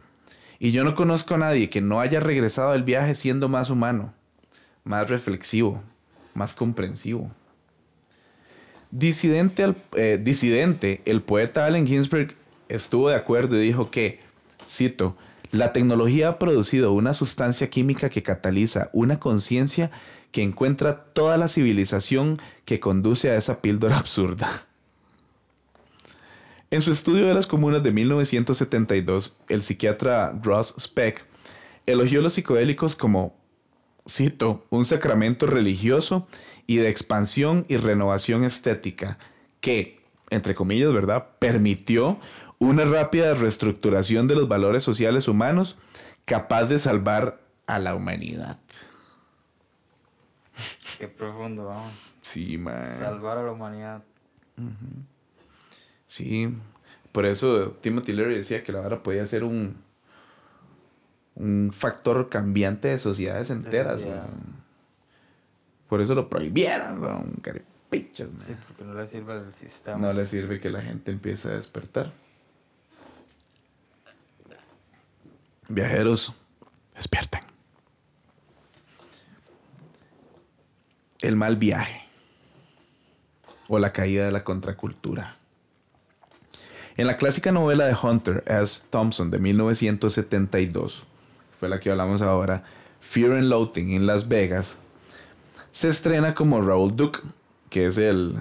[0.59, 4.13] Y yo no conozco a nadie que no haya regresado del viaje siendo más humano,
[4.83, 5.83] más reflexivo,
[6.33, 7.31] más comprensivo.
[8.91, 12.35] Disidente, al- eh, disidente, el poeta Allen Ginsberg
[12.69, 14.19] estuvo de acuerdo y dijo que,
[14.67, 15.17] cito,
[15.51, 19.91] la tecnología ha producido una sustancia química que cataliza una conciencia
[20.31, 24.65] que encuentra toda la civilización que conduce a esa píldora absurda.
[26.75, 31.23] En su estudio de las comunas de 1972, el psiquiatra Ross Speck
[31.85, 33.33] elogió los psicodélicos como
[34.05, 36.27] cito, un sacramento religioso
[36.67, 39.17] y de expansión y renovación estética
[39.61, 42.19] que, entre comillas, ¿verdad?, permitió
[42.59, 45.77] una rápida reestructuración de los valores sociales humanos
[46.25, 48.59] capaz de salvar a la humanidad.
[50.99, 51.93] Qué profundo, vamos.
[52.21, 52.83] Sí, man.
[52.83, 54.03] Salvar a la humanidad.
[56.15, 56.47] Sí,
[57.11, 59.75] por eso Timothy Leary decía que la vara podía ser un,
[61.35, 63.99] un factor cambiante de sociedades enteras.
[65.89, 68.41] Por eso lo prohibieron, weón, caripichas, man.
[68.41, 69.97] Sí, porque no le sirve al sistema.
[69.97, 72.13] No le sirve que la gente empiece a despertar.
[75.67, 76.31] Viajeros,
[76.95, 77.41] despierten.
[81.19, 82.03] El mal viaje
[83.67, 85.39] o la caída de la contracultura.
[86.97, 88.81] En la clásica novela de Hunter S.
[88.89, 91.03] Thompson de 1972,
[91.59, 92.63] fue la que hablamos ahora,
[93.01, 94.77] Fear and Loathing en Las Vegas,
[95.71, 97.19] se estrena como Raúl Duke,
[97.69, 98.35] que es el,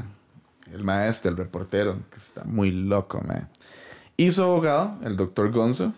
[0.72, 3.48] el maestro, el reportero, que está muy loco, man.
[4.16, 5.92] Y su abogado, el doctor Gonzo,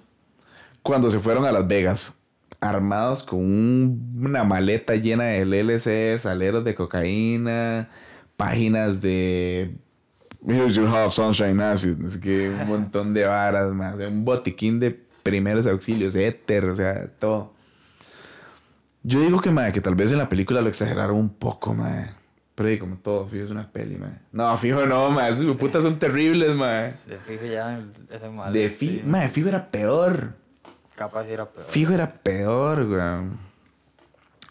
[0.83, 2.15] cuando se fueron a Las Vegas,
[2.61, 7.91] armados con un- una maleta llena de LLC, saleros de cocaína,
[8.39, 9.77] páginas de
[10.47, 14.93] Here's your half sunshine acid, sé qué, un montón de varas, más, un botiquín de
[15.23, 17.53] primeros auxilios, éter, o sea, todo.
[19.03, 22.11] Yo digo que, madre, que tal vez en la película lo exageraron un poco, madre.
[22.55, 24.19] Pero ahí, como todo, fijo, es una peli, madre.
[24.33, 25.35] No, fijo, no, madre.
[25.35, 26.95] Esos putas son terribles, madre.
[27.07, 28.53] De fijo ya el- ese mal.
[28.53, 30.33] De fijo, madre, fijo era peor.
[30.95, 31.67] Capaz era peor.
[31.69, 33.39] Fijo era peor, weón.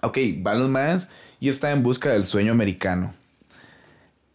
[0.02, 3.14] Ok, van los más y está en busca del sueño americano.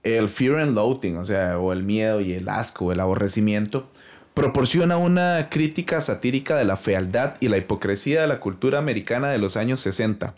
[0.03, 3.87] El fear and loathing, o sea, o el miedo y el asco, el aborrecimiento,
[4.35, 9.39] proporciona una crítica satírica de la fealdad y la hipocresía de la cultura americana de
[9.39, 10.35] los años 60.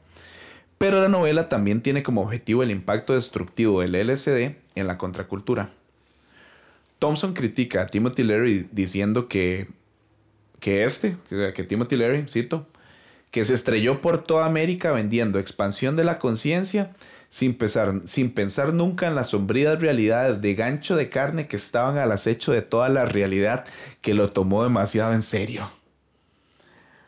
[0.79, 5.71] Pero la novela también tiene como objetivo el impacto destructivo del LSD en la contracultura.
[6.99, 9.69] Thompson critica a Timothy Leary diciendo que,
[10.59, 12.67] que este, o sea, que Timothy Leary, cito,
[13.31, 16.91] que se estrelló por toda América vendiendo expansión de la conciencia
[17.33, 21.97] sin pensar, sin pensar nunca en las sombrías realidades de gancho de carne que estaban
[21.97, 23.64] al acecho de toda la realidad
[24.03, 25.70] que lo tomó demasiado en serio.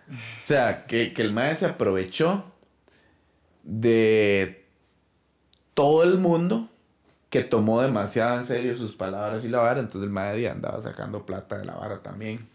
[0.08, 2.42] O sea, que, que el maestro se aprovechó
[3.64, 4.64] de
[5.74, 6.70] todo el mundo
[7.28, 11.26] que tomó demasiado en serio sus palabras y la vara, entonces el maestro andaba sacando
[11.26, 12.48] plata de la vara también.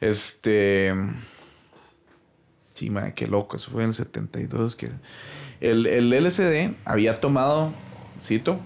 [0.00, 0.92] Este.
[2.78, 3.56] Sí, qué loco.
[3.56, 4.76] Eso fue en el 72.
[4.76, 4.90] Que
[5.60, 7.72] el, el LCD había tomado,
[8.22, 8.60] cito,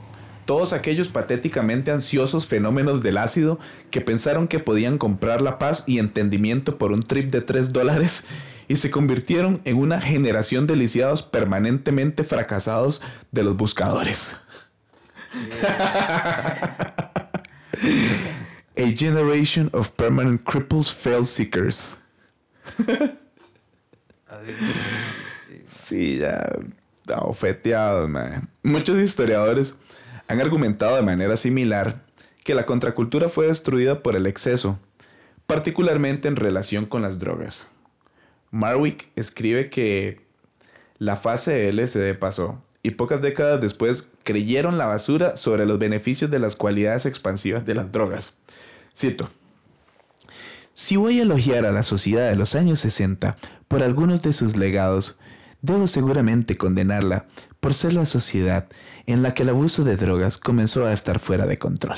[0.45, 3.59] todos aquellos patéticamente ansiosos fenómenos del ácido
[3.91, 8.27] que pensaron que podían comprar la paz y entendimiento por un trip de 3 dólares
[8.69, 13.01] y se convirtieron en una generación de lisiados permanentemente fracasados
[13.31, 14.37] de los buscadores.
[18.75, 21.97] A generation of permanent cripples, fail seekers.
[25.69, 26.47] Sí, ya
[27.21, 28.49] ofeteados, man.
[28.63, 29.77] Muchos historiadores
[30.29, 32.03] han argumentado de manera similar
[32.45, 34.79] que la contracultura fue destruida por el exceso,
[35.47, 37.69] particularmente en relación con las drogas.
[38.51, 40.21] Marwick escribe que
[40.99, 46.31] la fase de LSD pasó y pocas décadas después creyeron la basura sobre los beneficios
[46.31, 48.35] de las cualidades expansivas de las drogas.
[48.97, 49.31] Cito.
[50.75, 53.37] Si voy a elogiar a la sociedad de los años 60
[53.73, 55.17] por algunos de sus legados,
[55.63, 57.25] debo seguramente condenarla
[57.59, 58.69] por ser la sociedad
[59.07, 61.97] en la que el abuso de drogas comenzó a estar fuera de control.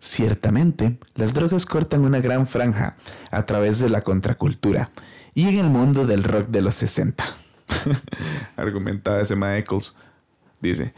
[0.00, 2.96] Ciertamente, las drogas cortan una gran franja
[3.30, 4.90] a través de la contracultura
[5.32, 7.24] y en el mundo del rock de los 60.
[8.56, 9.94] Argumentaba ese Michaels.
[10.60, 10.92] Dice,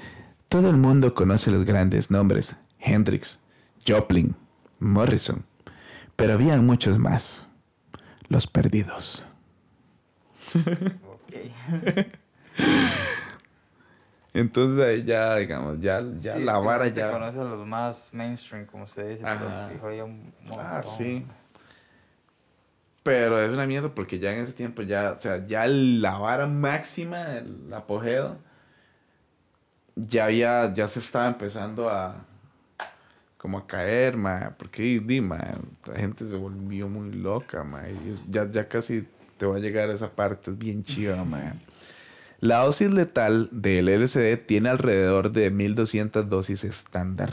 [0.49, 3.41] todo el mundo conoce los grandes nombres, Hendrix,
[3.87, 4.35] Joplin,
[4.79, 5.45] Morrison,
[6.17, 7.47] pero habían muchos más,
[8.33, 9.27] los perdidos.
[10.55, 12.07] ok.
[14.35, 17.11] Entonces ahí ya, digamos, ya, ya Sí, la vara te ya...
[17.11, 19.69] conoce a los más mainstream, como usted dice, Ajá.
[19.79, 20.67] pero fijo un montón.
[20.67, 21.27] Ah, sí.
[23.03, 26.47] Pero es una mierda porque ya en ese tiempo ya, o sea, ya la vara
[26.47, 28.39] máxima, el apogeo,
[29.97, 32.25] ya había, ya se estaba empezando a
[33.43, 35.37] como a caer, ma, porque di, ma,
[35.87, 39.05] la gente se volvió muy loca, ma, y es- ya, ya casi
[39.37, 41.55] te va a llegar a esa parte, es bien chiva, ma.
[42.41, 47.31] La dosis letal del LSD tiene alrededor de 1200 dosis estándar,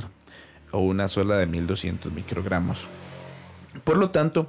[0.72, 2.88] o una sola de 1200 microgramos.
[3.84, 4.48] Por lo tanto,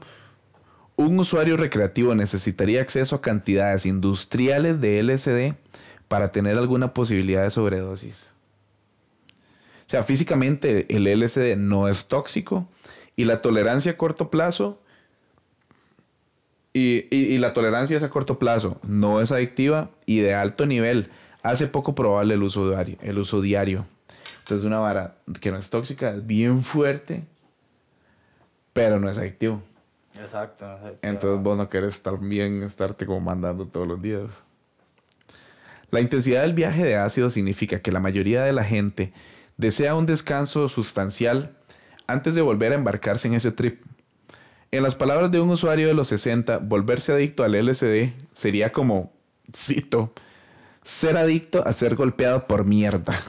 [0.96, 5.54] un usuario recreativo necesitaría acceso a cantidades industriales de LSD
[6.08, 8.32] para tener alguna posibilidad de sobredosis.
[9.90, 12.68] O sea, físicamente el LSD no es tóxico
[13.16, 14.80] y la tolerancia a corto plazo
[16.72, 20.64] y, y- y la tolerancia es a corto plazo no es adictiva y de alto
[20.64, 21.10] nivel
[21.42, 22.98] hace poco probable el uso diario.
[23.02, 23.84] El uso diario.
[24.44, 27.24] Entonces una vara que no es tóxica es bien fuerte,
[28.72, 29.60] pero no es adictivo.
[30.20, 30.66] Exacto.
[30.68, 34.30] no sé, Entonces vos no querés estar bien, estarte como mandando todos los días.
[35.90, 39.12] La intensidad del viaje de ácido significa que la mayoría de la gente
[39.60, 41.54] desea un descanso sustancial
[42.06, 43.82] antes de volver a embarcarse en ese trip.
[44.72, 49.12] En las palabras de un usuario de los 60, volverse adicto al LSD sería como,
[49.54, 50.12] cito,
[50.82, 53.20] ser adicto a ser golpeado por mierda.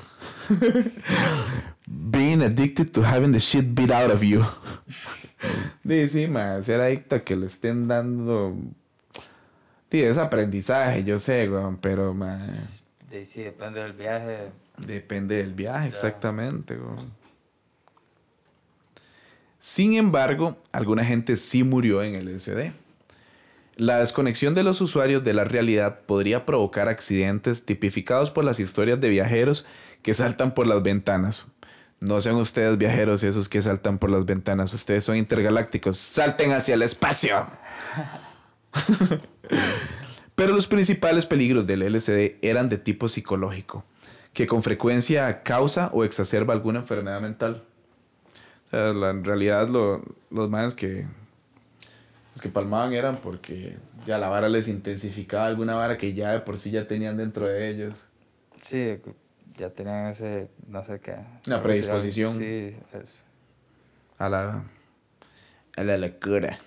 [1.86, 4.46] Being addicted to having the shit beat out of you.
[5.86, 8.56] Sí, sí, ma, ser adicto a que le estén dando.
[9.90, 14.52] Sí, es aprendizaje, yo sé, weón, pero ma, sí, depende del viaje.
[14.86, 16.78] Depende del viaje, exactamente.
[19.60, 22.72] Sin embargo, alguna gente sí murió en el LSD.
[23.76, 29.00] La desconexión de los usuarios de la realidad podría provocar accidentes tipificados por las historias
[29.00, 29.66] de viajeros
[30.02, 31.46] que saltan por las ventanas.
[32.00, 34.74] No sean ustedes viajeros esos que saltan por las ventanas.
[34.74, 35.98] Ustedes son intergalácticos.
[35.98, 37.48] Salten hacia el espacio.
[40.36, 43.86] Pero los principales peligros del LSD eran de tipo psicológico,
[44.34, 47.64] que con frecuencia causa o exacerba alguna enfermedad mental.
[48.68, 51.06] O sea, la- en realidad lo- los más que,
[52.34, 53.76] Los que palmaban eran porque
[54.08, 57.46] ya la vara les intensificaba alguna vara que ya de por sí ya tenían dentro
[57.46, 58.06] de ellos.
[58.62, 59.00] Sí,
[59.58, 61.18] ya tenían ese, no sé qué.
[61.48, 62.34] Una predisposición.
[62.34, 63.24] Sí, es
[64.18, 64.64] A la,
[65.76, 66.58] a la locura.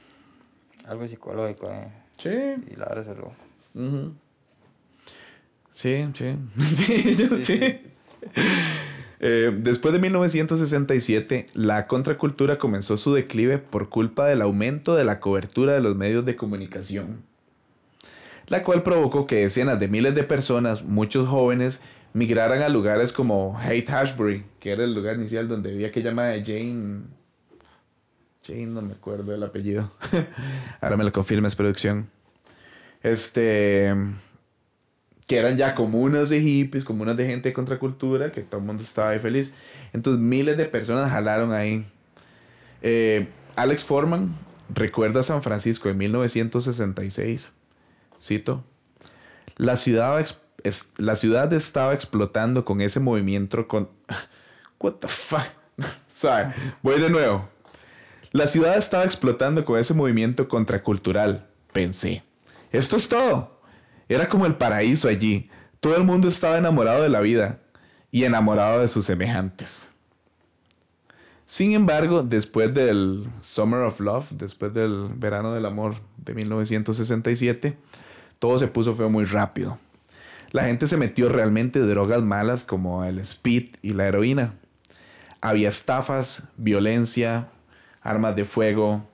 [0.86, 1.88] algo psicológico, eh.
[2.18, 2.28] Sí.
[2.70, 3.32] Y la verdad se lo...
[3.74, 4.12] Ujú.
[5.74, 6.36] Sí, sí.
[6.64, 7.78] sí, yo Sí, sí.
[9.20, 15.20] Eh, después de 1967, la contracultura comenzó su declive por culpa del aumento de la
[15.20, 17.22] cobertura de los medios de comunicación,
[18.48, 21.80] la cual provocó que decenas de miles de personas, muchos jóvenes,
[22.12, 26.34] migraran a lugares como Haight Ashbury, que era el lugar inicial donde vivía aquella llamada
[26.44, 27.04] Jane.
[28.46, 29.90] Jane, no me acuerdo del apellido.
[30.80, 32.08] Ahora me lo confirmas, producción.
[33.02, 33.92] Este.
[35.26, 38.82] Que eran ya comunas de hippies, comunas de gente de contracultura, que todo el mundo
[38.82, 39.54] estaba ahí feliz.
[39.92, 41.86] Entonces miles de personas jalaron ahí.
[42.82, 44.34] Eh, Alex Forman
[44.74, 47.52] recuerda San Francisco en 1966.
[48.20, 48.64] Cito.
[49.56, 50.20] La ciudad,
[50.62, 53.88] es- la ciudad estaba explotando con ese movimiento con...
[54.80, 55.46] What the fuck?
[56.14, 56.52] Sorry.
[56.82, 57.48] Voy de nuevo.
[58.32, 62.24] La ciudad estaba explotando con ese movimiento contracultural, pensé.
[62.72, 63.53] Esto es todo.
[64.08, 65.50] Era como el paraíso allí.
[65.80, 67.60] Todo el mundo estaba enamorado de la vida
[68.10, 69.90] y enamorado de sus semejantes.
[71.46, 77.76] Sin embargo, después del Summer of Love, después del Verano del Amor de 1967,
[78.38, 79.78] todo se puso feo muy rápido.
[80.52, 84.54] La gente se metió realmente de drogas malas como el speed y la heroína.
[85.40, 87.48] Había estafas, violencia,
[88.00, 89.06] armas de fuego,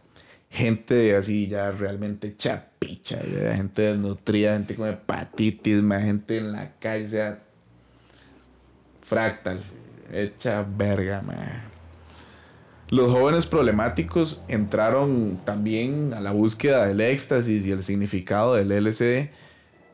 [0.51, 3.19] gente así ya realmente chapicha,
[3.55, 7.39] gente desnutrida, gente con hepatitis, más gente en la calle, o sea,
[9.03, 9.61] fractal,
[10.13, 11.63] hecha verga, man.
[12.89, 19.31] Los jóvenes problemáticos entraron también a la búsqueda del éxtasis y el significado del LSD,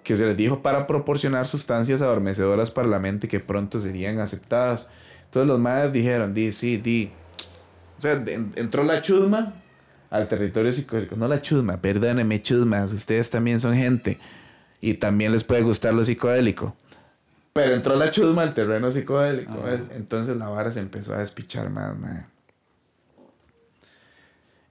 [0.03, 4.89] que se les dijo para proporcionar sustancias adormecedoras para la mente que pronto serían aceptadas.
[5.27, 7.11] Entonces los madres dijeron, di, sí, di.
[7.99, 9.55] O sea, en- entró la chusma
[10.11, 11.17] al territorio psicodélico.
[11.17, 14.19] No la chusma, perdónenme chusmas, ustedes también son gente
[14.81, 16.77] y también les puede gustar lo psicodélico.
[17.53, 19.63] Pero entró la chusma al terreno psicodélico.
[19.63, 19.91] ¿ves?
[19.95, 22.27] Entonces la vara se empezó a despichar más, man.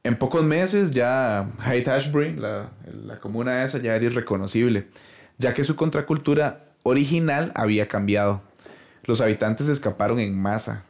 [0.03, 2.69] En pocos meses ya Haight Ashbury, la,
[3.05, 4.85] la comuna esa, ya era irreconocible,
[5.39, 8.43] ya que su contracultura original había cambiado.
[9.05, 10.83] Los habitantes escaparon en masa.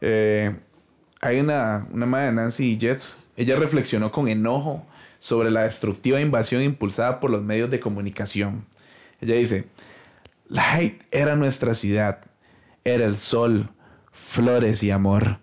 [0.00, 0.56] Eh,
[1.20, 4.86] hay una, una madre, Nancy Jets, ella reflexionó con enojo
[5.18, 8.64] sobre la destructiva invasión impulsada por los medios de comunicación.
[9.20, 9.66] Ella dice,
[10.48, 12.20] Light era nuestra ciudad,
[12.84, 13.68] era el sol,
[14.12, 15.38] flores y amor.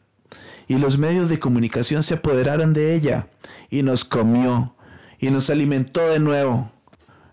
[0.68, 3.28] Y los medios de comunicación se apoderaron de ella
[3.70, 4.76] y nos comió
[5.20, 6.72] y nos alimentó de nuevo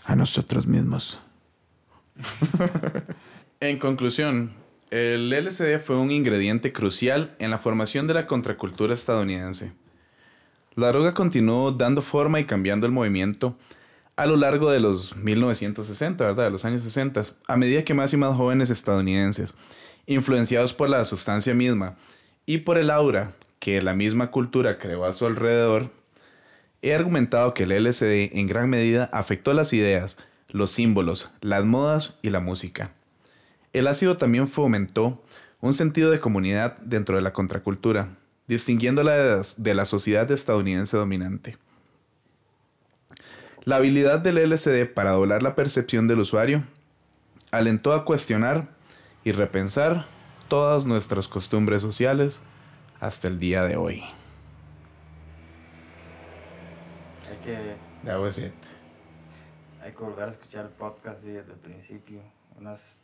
[0.05, 1.21] a nosotros mismos.
[3.61, 4.53] en conclusión,
[4.91, 9.73] el LSD fue un ingrediente crucial en la formación de la contracultura estadounidense.
[10.75, 13.57] La droga continuó dando forma y cambiando el movimiento
[14.17, 16.45] a lo largo de los 1960, ¿verdad?
[16.45, 19.55] De los años 60, a medida que más y más jóvenes estadounidenses,
[20.07, 21.97] influenciados por la sustancia misma
[22.45, 25.91] y por el aura que la misma cultura creó a su alrededor,
[26.83, 30.19] he argumentado que el LSD en gran medida afectó las ideas,
[30.49, 32.93] los símbolos, las modas y la música.
[33.73, 35.23] El ácido también fomentó
[35.61, 38.17] un sentido de comunidad dentro de la contracultura,
[38.49, 41.57] distinguiéndola de la- de la sociedad estadounidense dominante.
[43.65, 46.65] La habilidad del LSD para doblar la percepción del usuario
[47.51, 48.69] alentó a cuestionar
[49.23, 50.07] y repensar
[50.49, 52.41] todas nuestras costumbres sociales
[53.01, 54.03] hasta el día de hoy.
[57.31, 58.53] Hay que, That was it.
[59.83, 62.21] hay que volver a escuchar el podcast desde el principio.
[62.59, 63.03] Unas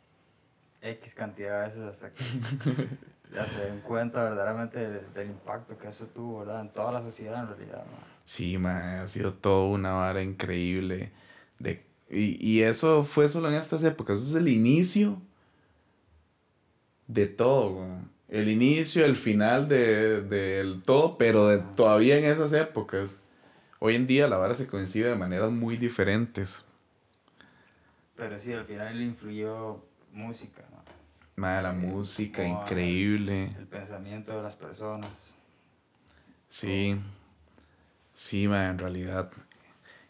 [0.81, 2.23] X cantidad de veces hasta que
[3.33, 6.61] ya se den cuenta verdaderamente de- del impacto que eso tuvo, ¿verdad?
[6.61, 7.83] En toda la sociedad en realidad.
[8.25, 11.11] Sí, ma, ha sido toda una vara increíble.
[11.59, 14.17] De, y, y eso fue solo en estas épocas.
[14.17, 15.21] Eso es el inicio
[17.07, 17.85] de todo.
[18.29, 23.19] El inicio, el final de, del todo, pero de, todavía en esas épocas.
[23.79, 26.63] Hoy en día la vara se concibe de maneras muy diferentes.
[28.15, 29.81] Pero sí, al final le influyó
[30.13, 30.77] música, ¿no?
[31.35, 33.51] Ma, la Sí, música increíble.
[33.57, 35.33] El pensamiento de las personas.
[36.49, 36.95] Sí,
[38.11, 39.31] sí, ma, en realidad.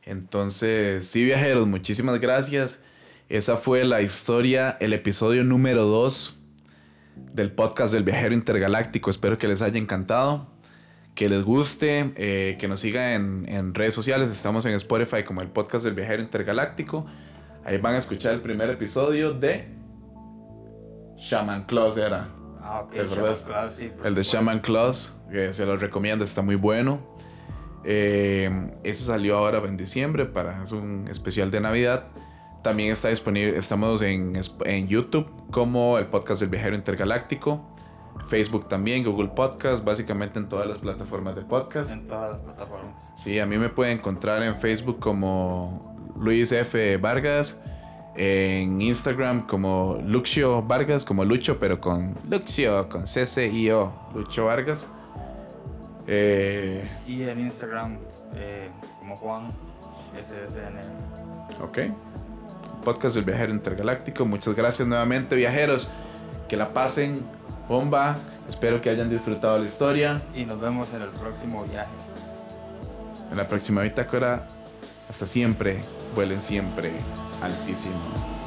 [0.04, 2.84] Entonces, sí, viajeros, muchísimas gracias.
[3.30, 6.38] Esa fue la historia, el episodio número 2
[7.34, 9.10] del podcast del viajero intergaláctico.
[9.10, 10.48] Espero que les haya encantado.
[11.16, 14.30] que les guste, eh, que nos sigan en, en redes sociales.
[14.30, 17.08] Estamos en Spotify como el podcast del viajero intergaláctico.
[17.66, 19.68] Ahí van a escuchar el primer episodio de
[21.18, 22.30] Shaman Claus era.
[22.62, 22.94] Ah, ok.
[22.94, 24.24] Shaman Claus, sí, El de.
[24.24, 27.00] Shaman Claus, que se los recomiendo, está muy bueno.
[27.84, 32.08] Eh, ese salió ahora en diciembre para es un especial de Navidad.
[32.62, 37.66] También está disponible, estamos en, en YouTube como el podcast del viajero intergaláctico.
[38.28, 41.92] Facebook también, Google Podcast, básicamente en todas las plataformas de podcast.
[41.92, 43.14] En todas las plataformas.
[43.16, 46.98] Sí, a mí me pueden encontrar en Facebook como Luis F.
[46.98, 47.62] Vargas,
[48.18, 54.90] en Instagram como Luxio Vargas, como Lucho, pero con Luxio, con C-C-I-O, Lucho Vargas.
[56.08, 57.98] Eh, Y en Instagram,
[58.36, 59.52] eh, como Juan
[60.20, 61.62] SSNM.
[61.64, 61.80] ok.
[62.84, 64.26] Podcast del viajero intergaláctico.
[64.26, 65.90] Muchas gracias nuevamente, viajeros.
[66.48, 67.22] Que la pasen
[67.68, 68.18] bomba.
[68.50, 70.22] Espero que hayan disfrutado la historia.
[70.34, 71.92] Y nos vemos en el próximo viaje.
[73.30, 74.48] En la próxima bitácora.
[75.10, 75.84] Hasta siempre.
[76.16, 76.94] Vuelen siempre
[77.42, 78.00] altísimo.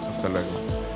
[0.08, 0.89] Hasta luego.